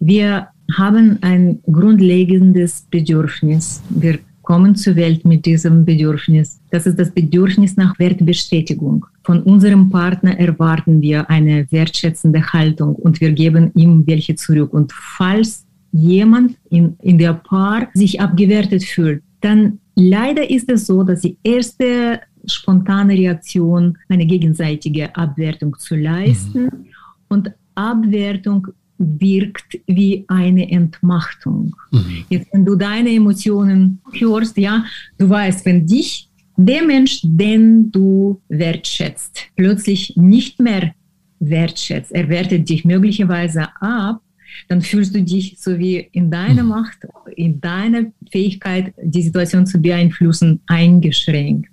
Wir 0.00 0.48
haben 0.76 1.18
ein 1.20 1.60
grundlegendes 1.70 2.88
Bedürfnis. 2.90 3.80
Wir 3.88 4.18
kommen 4.42 4.74
zur 4.74 4.96
Welt 4.96 5.24
mit 5.24 5.46
diesem 5.46 5.84
Bedürfnis. 5.84 6.60
Das 6.72 6.86
ist 6.86 6.98
das 6.98 7.12
Bedürfnis 7.12 7.76
nach 7.76 7.96
Wertbestätigung. 8.00 9.06
Von 9.30 9.44
unserem 9.44 9.90
Partner 9.90 10.36
erwarten 10.40 11.00
wir 11.00 11.30
eine 11.30 11.64
wertschätzende 11.70 12.52
Haltung 12.52 12.96
und 12.96 13.20
wir 13.20 13.30
geben 13.30 13.70
ihm 13.76 14.04
welche 14.04 14.34
zurück. 14.34 14.74
Und 14.74 14.92
falls 14.92 15.64
jemand 15.92 16.56
in, 16.68 16.96
in 17.00 17.16
der 17.16 17.34
Paar 17.34 17.86
sich 17.94 18.20
abgewertet 18.20 18.82
fühlt, 18.82 19.22
dann 19.40 19.78
leider 19.94 20.50
ist 20.50 20.68
es 20.68 20.88
so, 20.88 21.04
dass 21.04 21.20
die 21.20 21.38
erste 21.44 22.22
spontane 22.44 23.12
Reaktion 23.12 23.96
eine 24.08 24.26
gegenseitige 24.26 25.14
Abwertung 25.14 25.78
zu 25.78 25.94
leisten 25.94 26.64
mhm. 26.64 26.86
und 27.28 27.52
Abwertung 27.76 28.66
wirkt 28.98 29.78
wie 29.86 30.24
eine 30.26 30.72
Entmachtung. 30.72 31.76
Mhm. 31.92 32.24
Jetzt, 32.30 32.52
wenn 32.52 32.64
du 32.64 32.74
deine 32.74 33.10
Emotionen 33.10 34.00
hörst, 34.12 34.56
ja, 34.56 34.84
du 35.18 35.30
weißt, 35.30 35.64
wenn 35.66 35.86
dich 35.86 36.29
der 36.66 36.84
Mensch, 36.84 37.20
den 37.22 37.90
du 37.90 38.40
wertschätzt, 38.48 39.48
plötzlich 39.56 40.16
nicht 40.16 40.60
mehr 40.60 40.92
wertschätzt, 41.38 42.12
er 42.12 42.28
wertet 42.28 42.68
dich 42.68 42.84
möglicherweise 42.84 43.68
ab, 43.80 44.20
dann 44.68 44.82
fühlst 44.82 45.14
du 45.14 45.22
dich 45.22 45.56
so 45.58 45.78
wie 45.78 46.08
in 46.12 46.30
deiner 46.30 46.62
mhm. 46.62 46.68
Macht, 46.68 46.98
in 47.36 47.60
deiner 47.60 48.06
Fähigkeit, 48.30 48.92
die 49.02 49.22
Situation 49.22 49.66
zu 49.66 49.80
beeinflussen, 49.80 50.60
eingeschränkt. 50.66 51.70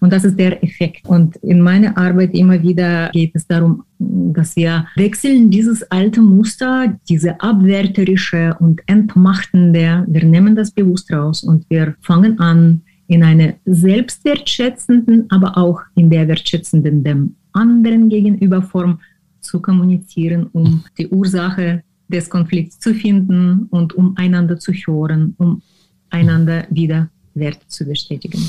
Und 0.00 0.12
das 0.12 0.24
ist 0.24 0.38
der 0.38 0.62
Effekt. 0.64 1.06
Und 1.06 1.36
in 1.36 1.60
meiner 1.60 1.96
Arbeit 1.98 2.34
immer 2.34 2.62
wieder 2.62 3.10
geht 3.10 3.32
es 3.34 3.46
darum, 3.46 3.84
dass 3.98 4.56
wir 4.56 4.86
wechseln 4.96 5.50
dieses 5.50 5.82
alte 5.90 6.22
Muster, 6.22 6.98
diese 7.08 7.40
abwärterische 7.40 8.56
und 8.58 8.80
entmachtende, 8.86 10.04
wir 10.08 10.24
nehmen 10.24 10.56
das 10.56 10.70
bewusst 10.70 11.12
raus 11.12 11.42
und 11.42 11.66
wir 11.68 11.94
fangen 12.00 12.38
an, 12.38 12.82
in 13.08 13.22
einer 13.22 13.54
selbstwertschätzenden, 13.64 15.26
aber 15.30 15.56
auch 15.56 15.80
in 15.94 16.10
der 16.10 16.28
wertschätzenden 16.28 17.04
dem 17.04 17.36
anderen 17.52 18.08
gegenüber 18.08 18.62
Form 18.62 19.00
zu 19.40 19.60
kommunizieren, 19.60 20.48
um 20.52 20.84
die 20.98 21.08
Ursache 21.08 21.82
des 22.08 22.30
Konflikts 22.30 22.78
zu 22.78 22.94
finden 22.94 23.66
und 23.70 23.94
um 23.94 24.16
einander 24.16 24.58
zu 24.58 24.72
hören, 24.72 25.34
um 25.38 25.62
einander 26.10 26.66
wieder 26.70 27.08
Wert 27.34 27.58
zu 27.68 27.84
bestätigen. 27.84 28.40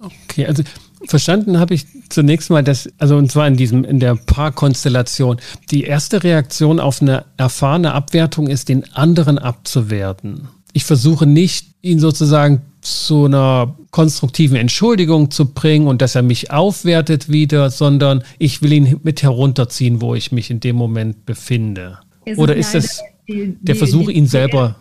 Okay, 0.00 0.46
also 0.46 0.62
verstanden 1.06 1.58
habe 1.58 1.74
ich 1.74 1.86
zunächst 2.08 2.50
mal, 2.50 2.62
dass, 2.62 2.88
also 2.98 3.16
und 3.16 3.30
zwar 3.32 3.48
in 3.48 3.56
diesem, 3.56 3.84
in 3.84 4.00
der 4.00 4.14
Paarkonstellation, 4.14 5.38
die 5.70 5.84
erste 5.84 6.22
Reaktion 6.22 6.78
auf 6.78 7.02
eine 7.02 7.24
erfahrene 7.36 7.92
Abwertung 7.94 8.46
ist, 8.46 8.68
den 8.68 8.84
anderen 8.94 9.38
abzuwerten. 9.38 10.48
Ich 10.78 10.84
versuche 10.84 11.26
nicht, 11.26 11.74
ihn 11.82 11.98
sozusagen 11.98 12.62
zu 12.82 13.24
einer 13.24 13.74
konstruktiven 13.90 14.56
Entschuldigung 14.56 15.28
zu 15.32 15.46
bringen 15.46 15.88
und 15.88 16.00
dass 16.00 16.14
er 16.14 16.22
mich 16.22 16.52
aufwertet 16.52 17.28
wieder, 17.28 17.70
sondern 17.70 18.22
ich 18.38 18.62
will 18.62 18.72
ihn 18.72 19.00
mit 19.02 19.24
herunterziehen, 19.24 20.00
wo 20.00 20.14
ich 20.14 20.30
mich 20.30 20.52
in 20.52 20.60
dem 20.60 20.76
Moment 20.76 21.26
befinde. 21.26 21.98
Oder 22.36 22.54
ist 22.54 22.76
es 22.76 23.02
der 23.26 23.74
Versuch, 23.74 24.08
ihn 24.08 24.28
selber 24.28 24.76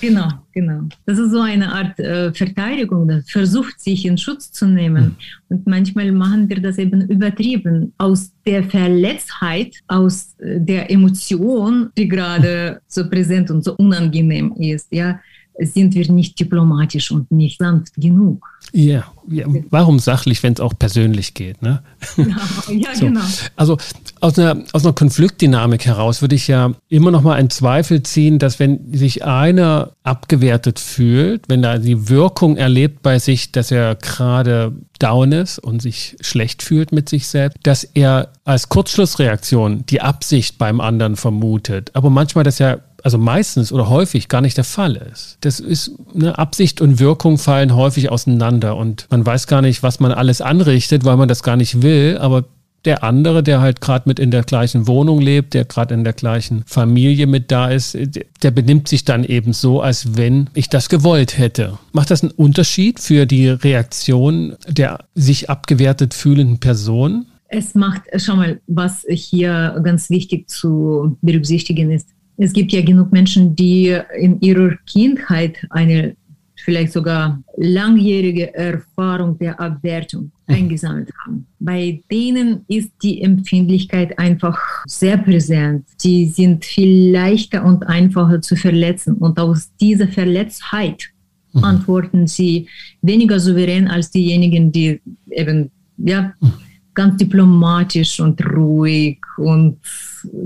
Genau, 0.00 0.28
genau. 0.52 0.82
Das 1.06 1.18
ist 1.18 1.30
so 1.30 1.40
eine 1.40 1.72
Art 1.72 1.98
äh, 1.98 2.32
Verteidigung, 2.32 3.08
das 3.08 3.30
versucht 3.30 3.80
sich 3.80 4.06
in 4.06 4.16
Schutz 4.16 4.52
zu 4.52 4.66
nehmen. 4.66 5.04
Mhm. 5.04 5.16
Und 5.48 5.66
manchmal 5.66 6.12
machen 6.12 6.48
wir 6.48 6.60
das 6.60 6.78
eben 6.78 7.02
übertrieben. 7.08 7.92
Aus 7.98 8.32
der 8.46 8.64
Verletztheit, 8.64 9.74
aus 9.88 10.34
äh, 10.38 10.60
der 10.60 10.90
Emotion, 10.90 11.90
die 11.96 12.08
gerade 12.08 12.80
so 12.86 13.08
präsent 13.08 13.50
und 13.50 13.64
so 13.64 13.74
unangenehm 13.76 14.54
ist, 14.58 14.88
ja, 14.90 15.20
sind 15.58 15.94
wir 15.94 16.10
nicht 16.10 16.38
diplomatisch 16.38 17.10
und 17.10 17.30
nicht 17.30 17.58
sanft 17.58 17.94
genug. 17.96 18.46
Ja, 18.72 19.04
ja. 19.28 19.46
warum 19.70 19.98
sachlich, 19.98 20.42
wenn 20.42 20.52
es 20.52 20.60
auch 20.60 20.74
persönlich 20.78 21.34
geht? 21.34 21.60
Ne? 21.62 21.82
Ja, 22.16 22.24
ja 22.68 22.94
so. 22.94 23.06
genau. 23.06 23.20
Also 23.56 23.78
aus 24.20 24.38
einer, 24.38 24.62
aus 24.72 24.84
einer 24.84 24.94
Konfliktdynamik 24.94 25.86
heraus 25.86 26.20
würde 26.20 26.36
ich 26.36 26.46
ja 26.46 26.72
immer 26.88 27.10
noch 27.10 27.22
mal 27.22 27.34
einen 27.34 27.50
Zweifel 27.50 28.02
ziehen, 28.02 28.38
dass 28.38 28.58
wenn 28.58 28.92
sich 28.92 29.24
einer 29.24 29.92
abgewertet 30.02 30.78
fühlt, 30.78 31.48
wenn 31.48 31.64
er 31.64 31.78
die 31.78 32.08
Wirkung 32.08 32.56
erlebt 32.56 33.02
bei 33.02 33.18
sich, 33.18 33.50
dass 33.50 33.70
er 33.70 33.96
gerade 33.96 34.72
down 34.98 35.32
ist 35.32 35.58
und 35.58 35.82
sich 35.82 36.16
schlecht 36.20 36.62
fühlt 36.62 36.92
mit 36.92 37.08
sich 37.08 37.26
selbst, 37.26 37.58
dass 37.62 37.84
er 37.84 38.32
als 38.44 38.68
Kurzschlussreaktion 38.68 39.84
die 39.86 40.00
Absicht 40.00 40.58
beim 40.58 40.80
anderen 40.80 41.16
vermutet. 41.16 41.90
Aber 41.94 42.10
manchmal 42.10 42.44
das 42.44 42.58
ja 42.58 42.78
also 43.04 43.18
meistens 43.18 43.72
oder 43.72 43.88
häufig 43.88 44.28
gar 44.28 44.40
nicht 44.40 44.56
der 44.56 44.64
Fall 44.64 44.96
ist. 44.96 45.38
Das 45.40 45.60
ist 45.60 45.92
eine 46.14 46.38
Absicht 46.38 46.80
und 46.80 46.98
Wirkung 46.98 47.38
fallen 47.38 47.74
häufig 47.74 48.10
auseinander 48.10 48.76
und 48.76 49.06
man 49.10 49.24
weiß 49.24 49.46
gar 49.46 49.62
nicht, 49.62 49.82
was 49.82 50.00
man 50.00 50.12
alles 50.12 50.40
anrichtet, 50.40 51.04
weil 51.04 51.16
man 51.16 51.28
das 51.28 51.42
gar 51.42 51.56
nicht 51.56 51.82
will, 51.82 52.18
aber 52.18 52.44
der 52.84 53.04
andere, 53.04 53.42
der 53.42 53.60
halt 53.60 53.80
gerade 53.80 54.08
mit 54.08 54.18
in 54.18 54.30
der 54.30 54.42
gleichen 54.42 54.86
Wohnung 54.86 55.20
lebt, 55.20 55.54
der 55.54 55.64
gerade 55.64 55.94
in 55.94 56.04
der 56.04 56.12
gleichen 56.12 56.62
Familie 56.66 57.26
mit 57.26 57.50
da 57.50 57.68
ist, 57.68 57.96
der 58.42 58.50
benimmt 58.50 58.88
sich 58.88 59.04
dann 59.04 59.24
eben 59.24 59.52
so, 59.52 59.82
als 59.82 60.16
wenn 60.16 60.48
ich 60.54 60.68
das 60.68 60.88
gewollt 60.88 61.36
hätte. 61.36 61.78
Macht 61.92 62.10
das 62.10 62.22
einen 62.22 62.32
Unterschied 62.32 62.98
für 63.00 63.26
die 63.26 63.48
Reaktion 63.48 64.56
der 64.66 65.04
sich 65.14 65.50
abgewertet 65.50 66.14
fühlenden 66.14 66.58
Person? 66.58 67.26
Es 67.48 67.74
macht, 67.74 68.02
schau 68.16 68.36
mal, 68.36 68.60
was 68.66 69.04
hier 69.08 69.78
ganz 69.82 70.08
wichtig 70.08 70.48
zu 70.48 71.18
berücksichtigen 71.20 71.90
ist. 71.90 72.08
Es 72.42 72.54
gibt 72.54 72.72
ja 72.72 72.80
genug 72.80 73.12
Menschen, 73.12 73.54
die 73.54 73.94
in 74.18 74.40
ihrer 74.40 74.74
Kindheit 74.86 75.58
eine 75.68 76.16
vielleicht 76.64 76.92
sogar 76.92 77.42
langjährige 77.58 78.54
Erfahrung 78.54 79.38
der 79.38 79.60
Abwertung 79.60 80.32
mhm. 80.46 80.54
eingesammelt 80.54 81.10
haben. 81.22 81.46
Bei 81.58 82.00
denen 82.10 82.62
ist 82.66 82.92
die 83.02 83.20
Empfindlichkeit 83.20 84.18
einfach 84.18 84.58
sehr 84.86 85.18
präsent. 85.18 85.86
Sie 85.98 86.26
sind 86.26 86.64
viel 86.64 87.12
leichter 87.12 87.62
und 87.62 87.86
einfacher 87.86 88.40
zu 88.40 88.56
verletzen. 88.56 89.16
Und 89.16 89.38
aus 89.38 89.70
dieser 89.78 90.08
Verletztheit 90.08 91.10
mhm. 91.52 91.64
antworten 91.64 92.26
sie 92.26 92.68
weniger 93.02 93.38
souverän 93.38 93.86
als 93.86 94.10
diejenigen, 94.10 94.72
die 94.72 94.98
eben 95.30 95.70
ja, 95.98 96.32
mhm 96.40 96.69
ganz 97.00 97.16
diplomatisch 97.16 98.20
und 98.20 98.44
ruhig 98.44 99.16
und 99.38 99.78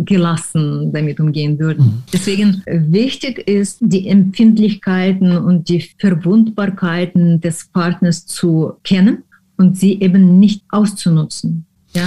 gelassen 0.04 0.92
damit 0.92 1.18
umgehen 1.18 1.58
würden. 1.58 1.84
Mhm. 1.84 2.02
Deswegen 2.12 2.62
wichtig 2.66 3.38
ist, 3.48 3.78
die 3.80 4.06
Empfindlichkeiten 4.06 5.36
und 5.36 5.68
die 5.68 5.84
Verwundbarkeiten 5.98 7.40
des 7.40 7.66
Partners 7.72 8.24
zu 8.26 8.74
kennen 8.84 9.24
und 9.56 9.76
sie 9.76 10.00
eben 10.00 10.38
nicht 10.38 10.62
auszunutzen. 10.68 11.66
Ja? 11.92 12.06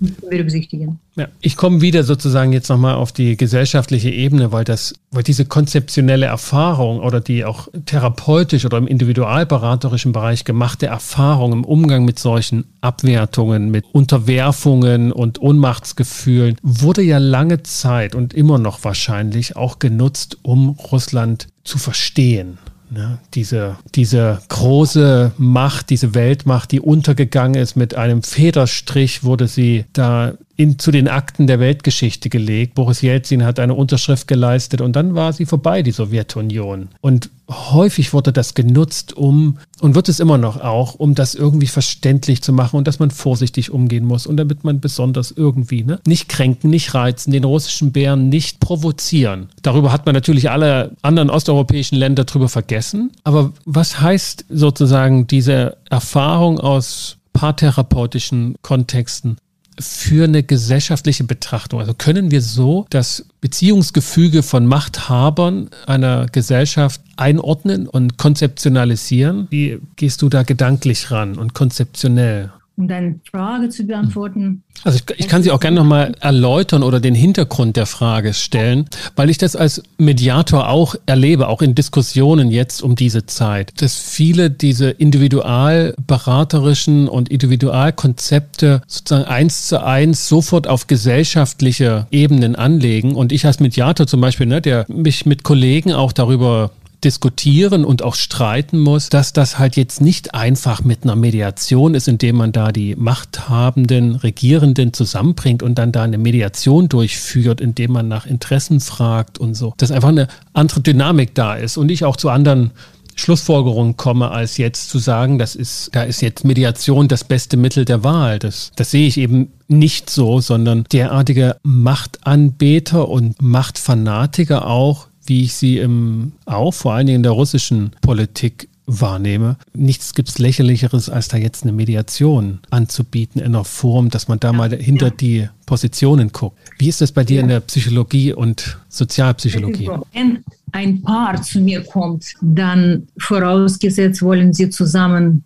Berücksichtigen. 0.00 0.98
Ja, 1.16 1.28
ich 1.40 1.56
komme 1.56 1.80
wieder 1.80 2.04
sozusagen 2.04 2.52
jetzt 2.52 2.68
nochmal 2.68 2.94
auf 2.94 3.12
die 3.12 3.36
gesellschaftliche 3.36 4.10
Ebene, 4.10 4.52
weil 4.52 4.64
das, 4.64 4.94
weil 5.10 5.22
diese 5.22 5.44
konzeptionelle 5.44 6.26
Erfahrung 6.26 7.00
oder 7.00 7.20
die 7.20 7.44
auch 7.44 7.68
therapeutisch 7.86 8.64
oder 8.64 8.78
im 8.78 8.86
individualberaterischen 8.86 10.12
Bereich 10.12 10.44
gemachte 10.44 10.86
Erfahrung 10.86 11.52
im 11.52 11.64
Umgang 11.64 12.04
mit 12.04 12.18
solchen 12.18 12.64
Abwertungen, 12.80 13.70
mit 13.70 13.84
Unterwerfungen 13.92 15.10
und 15.12 15.40
Ohnmachtsgefühlen 15.40 16.56
wurde 16.62 17.02
ja 17.02 17.18
lange 17.18 17.62
Zeit 17.64 18.14
und 18.14 18.34
immer 18.34 18.58
noch 18.58 18.84
wahrscheinlich 18.84 19.56
auch 19.56 19.78
genutzt, 19.78 20.38
um 20.42 20.70
Russland 20.70 21.48
zu 21.64 21.78
verstehen 21.78 22.58
Ne? 22.90 23.18
Diese, 23.34 23.76
diese 23.94 24.40
große 24.48 25.32
Macht, 25.36 25.90
diese 25.90 26.14
Weltmacht, 26.14 26.72
die 26.72 26.80
untergegangen 26.80 27.60
ist, 27.60 27.76
mit 27.76 27.94
einem 27.94 28.22
Federstrich 28.22 29.24
wurde 29.24 29.46
sie 29.46 29.84
da 29.92 30.34
in, 30.58 30.76
zu 30.76 30.90
den 30.90 31.06
Akten 31.06 31.46
der 31.46 31.60
Weltgeschichte 31.60 32.28
gelegt. 32.28 32.74
Boris 32.74 33.00
Jelzin 33.00 33.44
hat 33.44 33.60
eine 33.60 33.74
Unterschrift 33.74 34.26
geleistet 34.26 34.80
und 34.80 34.96
dann 34.96 35.14
war 35.14 35.32
sie 35.32 35.46
vorbei, 35.46 35.84
die 35.84 35.92
Sowjetunion. 35.92 36.88
Und 37.00 37.30
häufig 37.48 38.12
wurde 38.12 38.32
das 38.32 38.54
genutzt, 38.54 39.16
um, 39.16 39.58
und 39.80 39.94
wird 39.94 40.08
es 40.08 40.18
immer 40.18 40.36
noch 40.36 40.60
auch, 40.60 40.94
um 40.94 41.14
das 41.14 41.36
irgendwie 41.36 41.68
verständlich 41.68 42.42
zu 42.42 42.52
machen 42.52 42.76
und 42.76 42.88
dass 42.88 42.98
man 42.98 43.12
vorsichtig 43.12 43.70
umgehen 43.70 44.04
muss 44.04 44.26
und 44.26 44.36
damit 44.36 44.64
man 44.64 44.80
besonders 44.80 45.30
irgendwie 45.30 45.84
ne, 45.84 46.00
nicht 46.08 46.28
kränken, 46.28 46.70
nicht 46.70 46.92
reizen, 46.92 47.30
den 47.30 47.44
russischen 47.44 47.92
Bären 47.92 48.28
nicht 48.28 48.58
provozieren. 48.58 49.50
Darüber 49.62 49.92
hat 49.92 50.06
man 50.06 50.14
natürlich 50.16 50.50
alle 50.50 50.96
anderen 51.02 51.30
osteuropäischen 51.30 51.96
Länder 51.96 52.24
drüber 52.24 52.48
vergessen. 52.48 53.12
Aber 53.22 53.52
was 53.64 54.00
heißt 54.00 54.46
sozusagen 54.48 55.28
diese 55.28 55.76
Erfahrung 55.88 56.58
aus 56.58 57.18
paartherapeutischen 57.32 58.56
Kontexten 58.62 59.36
für 59.78 60.24
eine 60.24 60.42
gesellschaftliche 60.42 61.24
Betrachtung? 61.24 61.80
Also 61.80 61.94
können 61.94 62.30
wir 62.30 62.42
so 62.42 62.86
das 62.90 63.26
Beziehungsgefüge 63.40 64.42
von 64.42 64.66
Machthabern 64.66 65.70
einer 65.86 66.26
Gesellschaft 66.26 67.00
einordnen 67.16 67.86
und 67.86 68.18
konzeptionalisieren? 68.18 69.46
Wie 69.50 69.78
gehst 69.96 70.22
du 70.22 70.28
da 70.28 70.42
gedanklich 70.42 71.10
ran 71.10 71.36
und 71.36 71.54
konzeptionell? 71.54 72.50
Um 72.78 72.88
deine 72.88 73.18
Frage 73.28 73.68
zu 73.70 73.84
beantworten. 73.84 74.62
Also 74.84 74.98
ich, 74.98 75.04
ich 75.18 75.26
kann 75.26 75.42
sie 75.42 75.50
auch 75.50 75.58
gerne 75.58 75.74
nochmal 75.76 76.14
erläutern 76.20 76.84
oder 76.84 77.00
den 77.00 77.16
Hintergrund 77.16 77.76
der 77.76 77.86
Frage 77.86 78.34
stellen, 78.34 78.88
weil 79.16 79.30
ich 79.30 79.38
das 79.38 79.56
als 79.56 79.82
Mediator 79.98 80.68
auch 80.68 80.94
erlebe, 81.06 81.48
auch 81.48 81.60
in 81.60 81.74
Diskussionen 81.74 82.52
jetzt 82.52 82.80
um 82.80 82.94
diese 82.94 83.26
Zeit, 83.26 83.82
dass 83.82 83.98
viele 83.98 84.48
diese 84.50 84.90
individualberaterischen 84.90 87.08
und 87.08 87.28
Individualkonzepte 87.28 88.82
sozusagen 88.86 89.24
eins 89.24 89.66
zu 89.66 89.84
eins 89.84 90.28
sofort 90.28 90.68
auf 90.68 90.86
gesellschaftliche 90.86 92.06
Ebenen 92.12 92.54
anlegen. 92.54 93.16
Und 93.16 93.32
ich 93.32 93.44
als 93.44 93.58
Mediator 93.58 94.06
zum 94.06 94.20
Beispiel, 94.20 94.46
ne, 94.46 94.62
der 94.62 94.86
mich 94.88 95.26
mit 95.26 95.42
Kollegen 95.42 95.92
auch 95.92 96.12
darüber 96.12 96.70
diskutieren 97.04 97.84
und 97.84 98.02
auch 98.02 98.14
streiten 98.14 98.78
muss, 98.78 99.08
dass 99.08 99.32
das 99.32 99.58
halt 99.58 99.76
jetzt 99.76 100.00
nicht 100.00 100.34
einfach 100.34 100.82
mit 100.82 101.04
einer 101.04 101.16
Mediation 101.16 101.94
ist, 101.94 102.08
indem 102.08 102.36
man 102.36 102.52
da 102.52 102.72
die 102.72 102.96
machthabenden 102.96 104.16
Regierenden 104.16 104.92
zusammenbringt 104.92 105.62
und 105.62 105.76
dann 105.76 105.92
da 105.92 106.02
eine 106.02 106.18
Mediation 106.18 106.88
durchführt, 106.88 107.60
indem 107.60 107.92
man 107.92 108.08
nach 108.08 108.26
Interessen 108.26 108.80
fragt 108.80 109.38
und 109.38 109.54
so. 109.54 109.74
Dass 109.76 109.90
einfach 109.90 110.08
eine 110.08 110.28
andere 110.52 110.80
Dynamik 110.80 111.34
da 111.34 111.54
ist 111.54 111.76
und 111.76 111.90
ich 111.90 112.04
auch 112.04 112.16
zu 112.16 112.30
anderen 112.30 112.72
Schlussfolgerungen 113.18 113.96
komme, 113.96 114.30
als 114.30 114.58
jetzt 114.58 114.90
zu 114.90 114.98
sagen, 114.98 115.38
das 115.38 115.56
ist, 115.56 115.90
da 115.92 116.04
ist 116.04 116.22
jetzt 116.22 116.44
Mediation 116.44 117.08
das 117.08 117.24
beste 117.24 117.56
Mittel 117.56 117.84
der 117.84 118.04
Wahl. 118.04 118.38
Das, 118.38 118.70
das 118.76 118.92
sehe 118.92 119.08
ich 119.08 119.18
eben 119.18 119.52
nicht 119.66 120.08
so, 120.08 120.40
sondern 120.40 120.84
derartige 120.92 121.56
Machtanbeter 121.62 123.08
und 123.08 123.42
Machtfanatiker 123.42 124.66
auch 124.66 125.07
wie 125.28 125.44
ich 125.44 125.54
sie 125.54 125.78
im, 125.78 126.32
auch 126.46 126.72
vor 126.72 126.94
allen 126.94 127.06
Dingen 127.06 127.16
in 127.16 127.22
der 127.22 127.32
russischen 127.32 127.92
Politik 128.00 128.68
wahrnehme. 128.88 129.56
Nichts 129.74 130.14
gibt 130.14 130.30
es 130.30 130.38
lächerlicheres, 130.38 131.10
als 131.10 131.28
da 131.28 131.36
jetzt 131.36 131.62
eine 131.62 131.72
Mediation 131.72 132.60
anzubieten 132.70 133.40
in 133.40 133.54
einer 133.54 133.64
Form, 133.64 134.08
dass 134.08 134.28
man 134.28 134.40
da 134.40 134.52
mal 134.52 134.74
hinter 134.74 135.10
die 135.10 135.48
Positionen 135.66 136.32
guckt. 136.32 136.58
Wie 136.78 136.88
ist 136.88 137.02
das 137.02 137.12
bei 137.12 137.22
dir 137.22 137.36
ja. 137.36 137.42
in 137.42 137.48
der 137.48 137.60
Psychologie 137.60 138.32
und 138.32 138.78
Sozialpsychologie? 138.88 139.90
Wenn 140.14 140.42
ein 140.72 141.02
Paar 141.02 141.40
zu 141.42 141.60
mir 141.60 141.84
kommt, 141.84 142.32
dann 142.40 143.06
vorausgesetzt 143.18 144.22
wollen 144.22 144.54
sie 144.54 144.70
zusammen 144.70 145.44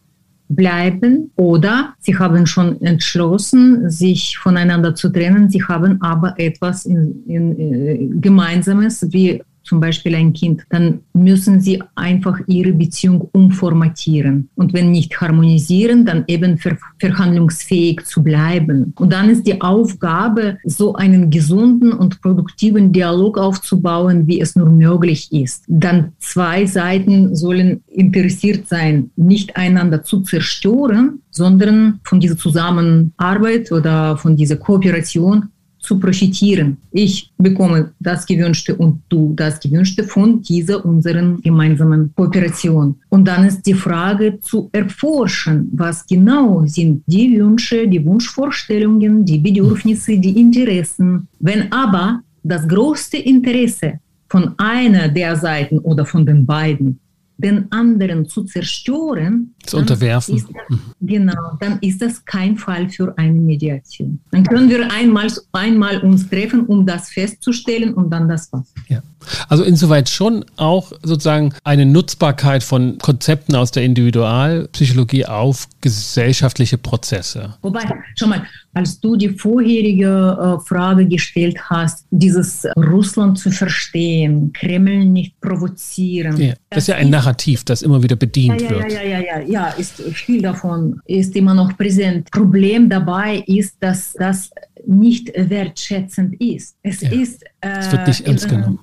bleiben 0.48 1.30
oder 1.36 1.94
sie 1.98 2.16
haben 2.16 2.46
schon 2.46 2.80
entschlossen, 2.82 3.90
sich 3.90 4.38
voneinander 4.38 4.94
zu 4.94 5.08
trennen. 5.08 5.50
Sie 5.50 5.64
haben 5.64 6.00
aber 6.02 6.38
etwas 6.38 6.84
in, 6.84 7.24
in, 7.26 7.56
in 7.56 7.74
äh, 7.74 8.20
Gemeinsames 8.20 9.06
wie 9.10 9.42
zum 9.64 9.80
Beispiel 9.80 10.14
ein 10.14 10.32
Kind, 10.32 10.64
dann 10.70 11.00
müssen 11.12 11.60
sie 11.60 11.82
einfach 11.94 12.38
ihre 12.46 12.72
Beziehung 12.72 13.28
umformatieren. 13.32 14.48
Und 14.54 14.72
wenn 14.72 14.90
nicht 14.90 15.20
harmonisieren, 15.20 16.04
dann 16.04 16.24
eben 16.26 16.58
ver 16.58 16.76
verhandlungsfähig 16.98 18.04
zu 18.04 18.22
bleiben. 18.22 18.92
Und 18.96 19.12
dann 19.12 19.28
ist 19.28 19.46
die 19.46 19.60
Aufgabe, 19.60 20.58
so 20.64 20.94
einen 20.94 21.30
gesunden 21.30 21.92
und 21.92 22.20
produktiven 22.22 22.92
Dialog 22.92 23.38
aufzubauen, 23.38 24.26
wie 24.26 24.40
es 24.40 24.56
nur 24.56 24.70
möglich 24.70 25.32
ist. 25.32 25.64
Dann 25.68 26.12
zwei 26.18 26.66
Seiten 26.66 27.34
sollen 27.34 27.82
interessiert 27.88 28.68
sein, 28.68 29.10
nicht 29.16 29.56
einander 29.56 30.02
zu 30.02 30.20
zerstören, 30.20 31.20
sondern 31.30 32.00
von 32.04 32.20
dieser 32.20 32.36
Zusammenarbeit 32.36 33.72
oder 33.72 34.16
von 34.16 34.36
dieser 34.36 34.56
Kooperation 34.56 35.48
zu 35.82 35.98
profitieren. 35.98 36.78
Ich 36.92 37.30
bekomme 37.36 37.90
das 37.98 38.24
Gewünschte 38.24 38.74
und 38.76 39.02
du 39.08 39.34
das 39.34 39.58
Gewünschte 39.60 40.04
von 40.04 40.40
dieser 40.40 40.84
unseren 40.84 41.42
gemeinsamen 41.42 42.12
Kooperation. 42.14 42.94
Und 43.08 43.26
dann 43.26 43.44
ist 43.44 43.66
die 43.66 43.74
Frage 43.74 44.38
zu 44.40 44.70
erforschen, 44.72 45.68
was 45.72 46.06
genau 46.06 46.64
sind 46.66 47.02
die 47.06 47.38
Wünsche, 47.38 47.88
die 47.88 48.04
Wunschvorstellungen, 48.04 49.24
die 49.24 49.38
Bedürfnisse, 49.38 50.18
die 50.18 50.40
Interessen. 50.40 51.28
Wenn 51.40 51.70
aber 51.72 52.22
das 52.44 52.66
größte 52.66 53.18
Interesse 53.18 53.98
von 54.28 54.54
einer 54.58 55.08
der 55.08 55.36
Seiten 55.36 55.78
oder 55.80 56.06
von 56.06 56.24
den 56.24 56.46
beiden 56.46 56.98
den 57.42 57.70
anderen 57.72 58.26
zu 58.26 58.44
zerstören, 58.44 59.54
zu 59.66 59.78
unterwerfen. 59.78 60.36
Das, 60.36 60.78
genau, 61.00 61.56
dann 61.60 61.78
ist 61.80 62.02
das 62.02 62.24
kein 62.24 62.56
Fall 62.56 62.88
für 62.88 63.16
eine 63.16 63.40
Mediation. 63.40 64.20
Dann 64.30 64.44
können 64.44 64.68
wir 64.68 64.90
einmal, 64.90 65.28
einmal 65.52 65.98
uns 65.98 66.28
treffen, 66.28 66.66
um 66.66 66.86
das 66.86 67.10
festzustellen 67.10 67.94
und 67.94 68.10
dann 68.10 68.28
das 68.28 68.52
was. 68.52 68.72
Ja. 68.88 69.02
Also 69.48 69.64
insoweit 69.64 70.08
schon 70.08 70.44
auch 70.56 70.92
sozusagen 71.02 71.54
eine 71.64 71.86
Nutzbarkeit 71.86 72.62
von 72.62 72.98
Konzepten 72.98 73.54
aus 73.54 73.70
der 73.70 73.84
Individualpsychologie 73.84 75.26
auf 75.26 75.68
gesellschaftliche 75.80 76.78
Prozesse. 76.78 77.54
Wobei, 77.62 77.82
schau 78.16 78.26
mal, 78.26 78.42
als 78.74 78.98
du 79.00 79.16
die 79.16 79.28
vorherige 79.28 80.58
äh, 80.60 80.66
Frage 80.66 81.06
gestellt 81.06 81.58
hast, 81.68 82.06
dieses 82.10 82.66
Russland 82.76 83.38
zu 83.38 83.50
verstehen, 83.50 84.52
Kreml 84.52 85.04
nicht 85.04 85.38
provozieren. 85.40 86.40
Ja, 86.40 86.48
das, 86.48 86.58
das 86.70 86.78
ist 86.78 86.88
ja 86.88 86.96
ein 86.96 87.10
Narrativ, 87.10 87.64
das 87.64 87.82
immer 87.82 88.02
wieder 88.02 88.16
bedient 88.16 88.62
ja, 88.62 88.70
ja, 88.70 88.70
wird. 88.70 88.92
Ja, 88.92 89.02
ja, 89.02 89.20
ja, 89.20 89.40
ja, 89.40 89.51
ja, 89.52 89.68
ist 89.68 90.00
viel 90.24 90.40
davon 90.40 91.00
ist 91.06 91.36
immer 91.36 91.54
noch 91.54 91.76
präsent. 91.76 92.30
Problem 92.30 92.88
dabei 92.88 93.44
ist, 93.46 93.76
dass 93.80 94.14
das 94.14 94.50
nicht 94.86 95.30
wertschätzend 95.36 96.40
ist. 96.40 96.76
Es 96.82 97.02
ja. 97.02 97.12
ist 97.12 97.44
äh, 97.60 97.82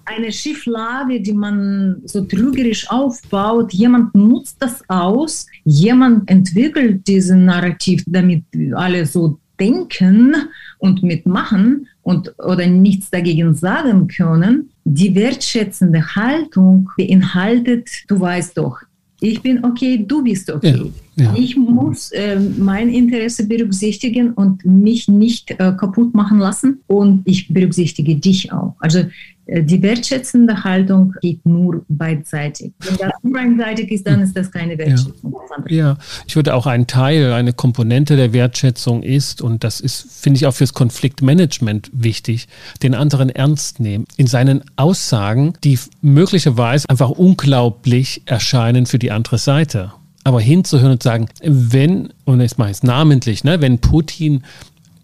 eine 0.06 0.32
Schieflage, 0.32 1.22
die 1.22 1.34
man 1.34 2.02
so 2.06 2.22
trügerisch 2.22 2.90
aufbaut. 2.90 3.74
Jemand 3.74 4.14
nutzt 4.14 4.58
das 4.60 4.82
aus, 4.88 5.48
jemand 5.66 6.30
entwickelt 6.30 7.06
diesen 7.08 7.46
Narrativ, 7.46 8.04
damit 8.06 8.44
alle 8.76 9.06
so 9.06 9.40
denken 9.60 10.36
und 10.78 11.04
mitmachen 11.04 11.88
und 12.04 12.34
oder 12.40 12.66
nichts 12.68 13.10
dagegen 13.10 13.56
sagen 13.56 14.08
können. 14.08 14.70
Die 14.86 15.14
wertschätzende 15.16 16.16
Haltung 16.16 16.90
beinhaltet, 16.96 17.90
du 18.08 18.20
weißt 18.20 18.58
doch, 18.58 18.78
ich 19.22 19.42
bin 19.42 19.64
okay, 19.64 20.04
du 20.06 20.24
bist 20.24 20.50
okay. 20.50 20.92
Ja, 21.16 21.26
ja. 21.26 21.36
Ich 21.36 21.58
muss 21.58 22.12
äh, 22.12 22.40
mein 22.58 22.90
Interesse 22.90 23.46
berücksichtigen 23.46 24.32
und 24.32 24.66
mich 24.66 25.08
nicht 25.08 25.52
äh, 25.52 25.74
kaputt 25.78 26.14
machen 26.14 26.40
lassen 26.40 26.80
und 26.88 27.22
ich 27.26 27.54
berücksichtige 27.54 28.16
dich 28.16 28.52
auch. 28.52 28.76
Also 28.80 29.04
die 29.52 29.82
wertschätzende 29.82 30.64
Haltung 30.64 31.16
geht 31.22 31.46
nur 31.46 31.84
beidseitig. 31.88 32.72
Wenn 32.80 32.98
das 32.98 33.12
nur 33.24 33.40
einseitig 33.40 33.92
ist, 33.92 34.06
dann 34.06 34.22
ist 34.22 34.36
das 34.36 34.52
keine 34.52 34.78
Wertschätzung. 34.78 35.36
Ja. 35.68 35.76
ja, 35.76 35.98
ich 36.28 36.36
würde 36.36 36.54
auch 36.54 36.68
ein 36.68 36.88
Teil, 36.88 37.34
eine 37.34 37.54
Komponente 37.54 38.16
der 38.16 38.34
Wertschätzung 38.34 39.02
ist, 39.02 39.42
und 39.42 39.64
das 39.64 39.80
ist, 39.80 40.08
finde 40.12 40.38
ich, 40.38 40.46
auch 40.46 40.54
fürs 40.54 40.74
Konfliktmanagement 40.74 41.90
wichtig, 41.94 42.48
den 42.84 42.94
anderen 42.94 43.30
ernst 43.30 43.80
nehmen. 43.80 44.06
In 44.18 44.28
seinen 44.28 44.62
Aussagen, 44.76 45.54
die 45.64 45.80
möglicherweise 46.02 46.88
einfach 46.90 47.10
unglaublich 47.10 48.22
erscheinen 48.26 48.86
für 48.86 49.00
die 49.00 49.12
andere 49.12 49.38
Seite 49.38 49.94
aber 50.26 50.42
hinzuhören 50.42 50.92
und 50.92 51.02
sagen, 51.02 51.28
wenn, 51.42 52.14
und 52.26 52.42
jetzt 52.42 52.60
mache 52.60 52.70
ich 52.70 52.78
es 52.78 52.84
namentlich, 52.84 53.44
ne, 53.44 53.62
wenn 53.62 53.80
Putin 53.80 54.44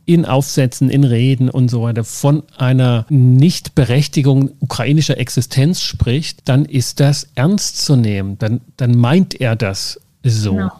in 0.05 0.25
Aufsätzen, 0.25 0.89
in 0.89 1.03
Reden 1.03 1.49
und 1.49 1.69
so 1.69 1.81
weiter 1.83 2.03
von 2.03 2.43
einer 2.57 3.05
Nichtberechtigung 3.09 4.51
ukrainischer 4.59 5.17
Existenz 5.17 5.81
spricht, 5.81 6.47
dann 6.47 6.65
ist 6.65 6.99
das 6.99 7.27
ernst 7.35 7.83
zu 7.83 7.95
nehmen. 7.95 8.37
Dann, 8.37 8.61
dann 8.77 8.97
meint 8.97 9.39
er 9.39 9.55
das 9.55 9.99
so. 10.31 10.53
Genau. 10.53 10.71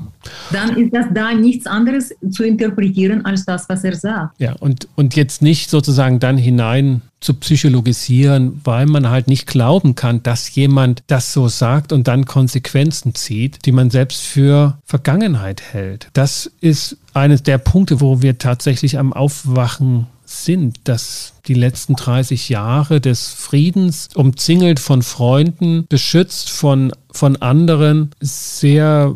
Dann 0.52 0.76
ist 0.78 0.94
das 0.94 1.06
da 1.14 1.34
nichts 1.34 1.68
anderes 1.68 2.14
zu 2.32 2.44
interpretieren 2.44 3.26
als 3.26 3.46
das, 3.46 3.70
was 3.70 3.84
er 3.84 3.96
sagt. 3.96 4.40
Ja, 4.40 4.54
und, 4.54 4.88
und 4.96 5.16
jetzt 5.16 5.42
nicht 5.42 5.70
sozusagen 5.70 6.20
dann 6.20 6.38
hinein 6.38 7.02
zu 7.20 7.34
psychologisieren, 7.36 8.62
weil 8.64 8.86
man 8.86 9.10
halt 9.10 9.28
nicht 9.28 9.48
glauben 9.48 9.96
kann, 9.96 10.22
dass 10.24 10.54
jemand 10.54 11.04
das 11.08 11.34
so 11.34 11.48
sagt 11.48 11.92
und 11.92 12.08
dann 12.08 12.26
Konsequenzen 12.26 13.16
zieht, 13.16 13.66
die 13.66 13.72
man 13.72 13.90
selbst 13.90 14.22
für 14.22 14.78
Vergangenheit 14.84 15.62
hält. 15.62 16.10
Das 16.14 16.52
ist 16.62 16.98
eines 17.14 17.44
der 17.44 17.58
Punkte, 17.58 18.02
wo 18.02 18.22
wir 18.22 18.38
tatsächlich 18.38 19.00
am 19.00 19.14
Aufwachen 19.14 20.08
sind, 20.26 20.80
dass 20.84 21.34
die 21.48 21.54
letzten 21.54 21.96
30 21.96 22.50
Jahre 22.50 23.00
des 23.02 23.30
Friedens, 23.30 24.10
umzingelt 24.16 24.80
von 24.80 25.02
Freunden, 25.02 25.86
beschützt 25.88 26.50
von, 26.50 26.92
von 27.12 27.38
anderen, 27.38 28.12
sehr 28.20 29.16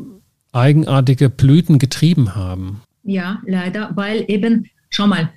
eigenartige 0.52 1.30
Blüten 1.30 1.80
getrieben 1.80 2.36
haben. 2.36 2.82
Ja, 3.04 3.42
leider, 3.46 3.92
weil 3.96 4.26
eben, 4.28 4.68
schau 4.90 5.08
mal, 5.08 5.30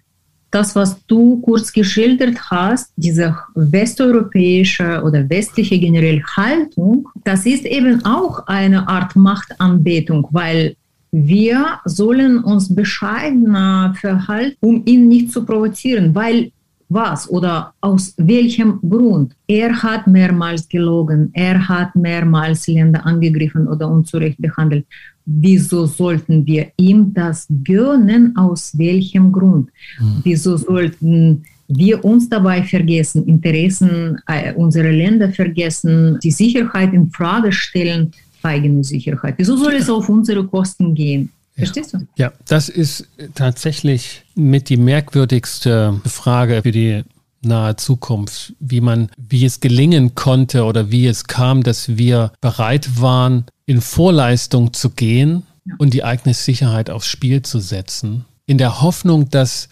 das, 0.50 0.76
was 0.76 1.04
du 1.06 1.40
kurz 1.40 1.72
geschildert 1.72 2.50
hast, 2.50 2.92
diese 2.96 3.36
westeuropäische 3.54 5.02
oder 5.02 5.28
westliche 5.30 5.78
generelle 5.78 6.22
Haltung, 6.36 7.08
das 7.24 7.46
ist 7.46 7.64
eben 7.64 8.04
auch 8.04 8.46
eine 8.46 8.86
Art 8.86 9.16
Machtanbetung, 9.16 10.28
weil 10.30 10.76
wir 11.10 11.78
sollen 11.84 12.44
uns 12.44 12.74
bescheidener 12.74 13.94
verhalten, 13.98 14.56
um 14.60 14.82
ihn 14.84 15.08
nicht 15.08 15.32
zu 15.32 15.44
provozieren, 15.44 16.14
weil 16.14 16.52
was 16.92 17.28
oder 17.28 17.72
aus 17.80 18.14
welchem 18.16 18.80
Grund. 18.88 19.34
Er 19.46 19.82
hat 19.82 20.06
mehrmals 20.06 20.68
gelogen, 20.68 21.30
er 21.32 21.68
hat 21.68 21.94
mehrmals 21.96 22.66
Länder 22.66 23.04
angegriffen 23.04 23.66
oder 23.68 23.88
unzurecht 23.88 24.38
behandelt. 24.38 24.86
Wieso 25.24 25.86
sollten 25.86 26.44
wir 26.46 26.72
ihm 26.76 27.14
das 27.14 27.46
gönnen? 27.62 28.36
Aus 28.36 28.76
welchem 28.76 29.30
Grund? 29.30 29.70
Mhm. 30.00 30.20
Wieso 30.24 30.56
sollten 30.56 31.44
wir 31.68 32.04
uns 32.04 32.28
dabei 32.28 32.62
vergessen, 32.62 33.24
Interessen 33.26 34.20
äh, 34.26 34.52
unserer 34.54 34.90
Länder 34.90 35.30
vergessen, 35.30 36.18
die 36.22 36.30
Sicherheit 36.30 36.92
in 36.92 37.10
Frage 37.10 37.52
stellen, 37.52 38.12
eigene 38.42 38.82
Sicherheit? 38.82 39.34
Wieso 39.38 39.56
soll 39.56 39.74
es 39.74 39.88
auf 39.88 40.08
unsere 40.08 40.44
Kosten 40.44 40.94
gehen? 40.94 41.30
Verstehst 41.66 41.94
du? 41.94 42.06
Ja, 42.16 42.32
das 42.46 42.68
ist 42.68 43.08
tatsächlich 43.34 44.24
mit 44.34 44.68
die 44.68 44.76
merkwürdigste 44.76 46.00
Frage 46.04 46.62
für 46.62 46.72
die 46.72 47.04
nahe 47.42 47.76
Zukunft, 47.76 48.54
wie 48.60 48.80
man, 48.80 49.10
wie 49.16 49.44
es 49.44 49.60
gelingen 49.60 50.14
konnte 50.14 50.64
oder 50.64 50.90
wie 50.90 51.06
es 51.06 51.24
kam, 51.24 51.62
dass 51.62 51.96
wir 51.96 52.32
bereit 52.40 53.00
waren, 53.00 53.46
in 53.66 53.80
Vorleistung 53.80 54.72
zu 54.72 54.90
gehen 54.90 55.44
und 55.78 55.94
die 55.94 56.04
eigene 56.04 56.34
Sicherheit 56.34 56.90
aufs 56.90 57.06
Spiel 57.06 57.42
zu 57.42 57.60
setzen, 57.60 58.24
in 58.46 58.58
der 58.58 58.82
Hoffnung, 58.82 59.28
dass 59.30 59.68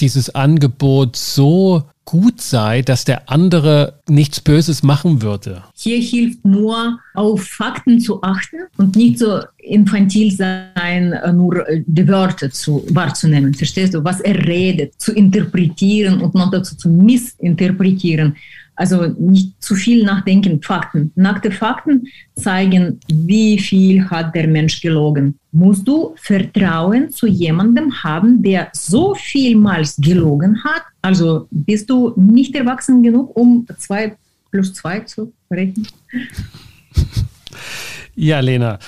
dieses 0.00 0.34
Angebot 0.34 1.16
so 1.16 1.84
gut 2.04 2.40
sei, 2.40 2.82
dass 2.82 3.04
der 3.04 3.30
andere 3.30 4.00
nichts 4.08 4.40
Böses 4.40 4.82
machen 4.82 5.22
würde. 5.22 5.62
Hier 5.74 5.98
hilft 5.98 6.44
nur, 6.44 6.98
auf 7.14 7.44
Fakten 7.44 8.00
zu 8.00 8.22
achten 8.22 8.56
und 8.76 8.96
nicht 8.96 9.18
so 9.18 9.40
infantil 9.58 10.32
sein, 10.32 11.12
äh, 11.12 11.32
nur 11.32 11.68
äh, 11.68 11.82
die 11.86 12.06
Wörter 12.08 12.50
zu, 12.50 12.84
wahrzunehmen. 12.90 13.54
Verstehst 13.54 13.94
du? 13.94 14.02
Was 14.02 14.20
er 14.20 14.46
redet, 14.46 15.00
zu 15.00 15.12
interpretieren 15.12 16.20
und 16.20 16.34
noch 16.34 16.50
dazu 16.50 16.76
zu 16.76 16.88
missinterpretieren. 16.88 18.36
Also 18.74 19.06
nicht 19.18 19.62
zu 19.62 19.74
viel 19.74 20.04
nachdenken, 20.04 20.62
Fakten. 20.62 21.12
Nackte 21.14 21.50
Fakten 21.50 22.06
zeigen, 22.36 22.98
wie 23.08 23.58
viel 23.58 24.08
hat 24.08 24.34
der 24.34 24.48
Mensch 24.48 24.80
gelogen. 24.80 25.38
Musst 25.52 25.86
du 25.86 26.14
Vertrauen 26.16 27.10
zu 27.10 27.26
jemandem 27.26 28.02
haben, 28.02 28.42
der 28.42 28.70
so 28.72 29.14
vielmals 29.14 29.96
gelogen 29.96 30.62
hat? 30.64 30.82
Also 31.02 31.46
bist 31.50 31.90
du 31.90 32.14
nicht 32.16 32.54
erwachsen 32.54 33.02
genug, 33.02 33.36
um 33.36 33.66
zwei 33.78 34.16
plus 34.50 34.72
zwei 34.72 35.00
zu 35.00 35.32
rechnen? 35.50 35.86
Ja, 38.14 38.40
Lena. 38.40 38.78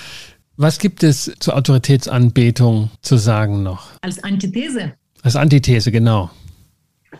Was 0.57 0.79
gibt 0.79 1.03
es 1.03 1.31
zur 1.39 1.57
Autoritätsanbetung 1.57 2.89
zu 3.01 3.17
sagen 3.17 3.63
noch? 3.63 3.89
Als 4.01 4.23
Antithese. 4.23 4.93
Als 5.21 5.35
Antithese, 5.35 5.91
genau. 5.91 6.29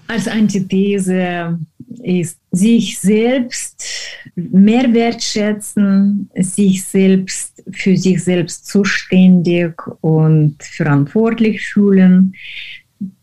Als 0.07 0.27
Antithese 0.27 1.59
ist 2.03 2.39
sich 2.51 2.99
selbst 2.99 3.83
mehr 4.35 4.93
wertschätzen, 4.93 6.29
sich 6.35 6.83
selbst 6.83 7.63
für 7.71 7.97
sich 7.97 8.23
selbst 8.23 8.67
zuständig 8.67 9.75
und 10.01 10.55
verantwortlich 10.61 11.67
fühlen. 11.67 12.33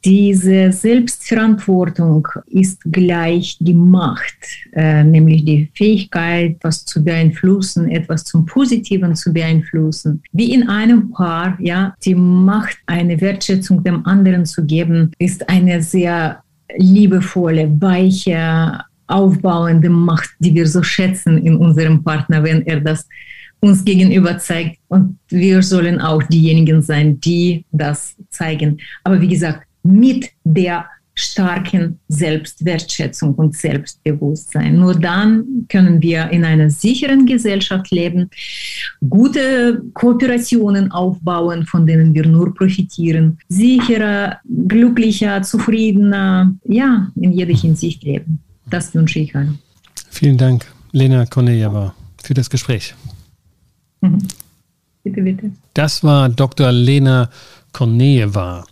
Diese 0.05 0.71
Selbstverantwortung 0.71 2.29
ist 2.47 2.83
gleich 2.85 3.57
die 3.61 3.75
Macht, 3.75 4.37
äh, 4.73 5.03
nämlich 5.03 5.45
die 5.45 5.71
Fähigkeit, 5.75 6.57
etwas 6.57 6.85
zu 6.85 7.03
beeinflussen, 7.03 7.89
etwas 7.89 8.25
zum 8.25 8.45
Positiven 8.45 9.15
zu 9.15 9.33
beeinflussen. 9.33 10.23
Wie 10.33 10.53
in 10.53 10.69
einem 10.69 11.11
Paar, 11.11 11.57
ja, 11.61 11.95
die 12.05 12.15
Macht, 12.15 12.79
eine 12.87 13.21
Wertschätzung 13.21 13.83
dem 13.83 14.05
anderen 14.05 14.45
zu 14.45 14.65
geben, 14.67 15.13
ist 15.19 15.49
eine 15.49 15.83
sehr 15.83 16.42
liebevolle, 16.77 17.71
weiche, 17.81 18.81
aufbauende 19.07 19.91
Macht, 19.91 20.31
die 20.39 20.55
wir 20.55 20.67
so 20.67 20.83
schätzen 20.83 21.39
in 21.45 21.57
unserem 21.57 22.03
Partner, 22.03 22.43
wenn 22.43 22.67
er 22.67 22.81
das 22.81 23.07
uns 23.61 23.85
gegenüber 23.85 24.39
zeigt. 24.39 24.79
Und 24.89 25.19
wir 25.29 25.63
sollen 25.63 26.01
auch 26.01 26.23
diejenigen 26.25 26.83
sein, 26.83 27.21
die 27.21 27.65
das 27.71 28.17
zeigen. 28.31 28.79
Aber 29.05 29.21
wie 29.21 29.29
gesagt, 29.29 29.67
mit 29.83 30.31
der 30.45 30.87
starken 31.15 31.99
Selbstwertschätzung 32.09 33.35
und 33.35 33.55
Selbstbewusstsein. 33.57 34.79
Nur 34.79 34.95
dann 34.95 35.67
können 35.69 36.01
wir 36.01 36.31
in 36.31 36.45
einer 36.45 36.71
sicheren 36.71 37.27
Gesellschaft 37.27 37.91
leben, 37.91 38.31
gute 39.09 39.83
Kooperationen 39.95 40.91
aufbauen, 40.93 41.67
von 41.67 41.87
denen 41.87 42.15
wir 42.15 42.27
nur 42.27 42.55
profitieren, 42.55 43.39
sicherer, 43.49 44.39
glücklicher, 44.69 45.43
zufriedener, 45.43 46.55
ja, 46.65 47.11
in 47.17 47.33
jeder 47.33 47.55
Hinsicht 47.55 48.03
leben. 48.05 48.41
Das 48.67 48.95
wünsche 48.95 49.19
ich 49.19 49.35
allen. 49.35 49.59
Vielen 50.11 50.39
Dank, 50.39 50.67
Lena 50.93 51.27
Konejewa, 51.27 51.95
für 52.23 52.35
das 52.35 52.49
Gespräch. 52.49 52.95
Mhm. 54.01 54.19
Bitte, 55.03 55.23
bitte. 55.23 55.51
Das 55.75 56.05
war 56.05 56.29
Dr. 56.29 56.71
Lena 56.71 57.29
Kornejewa, 57.73 58.65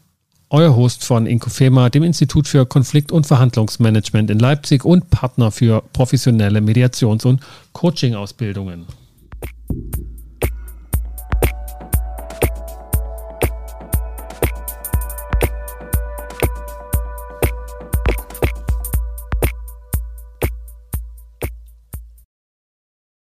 euer 0.50 0.74
Host 0.74 1.04
von 1.04 1.26
Inkofema, 1.26 1.90
dem 1.90 2.02
Institut 2.02 2.48
für 2.48 2.66
Konflikt- 2.66 3.12
und 3.12 3.26
Verhandlungsmanagement 3.26 4.30
in 4.30 4.38
Leipzig 4.38 4.84
und 4.84 5.08
Partner 5.10 5.50
für 5.52 5.82
professionelle 5.92 6.60
Mediations- 6.60 7.24
und 7.24 7.40
Coaching-Ausbildungen. 7.72 8.86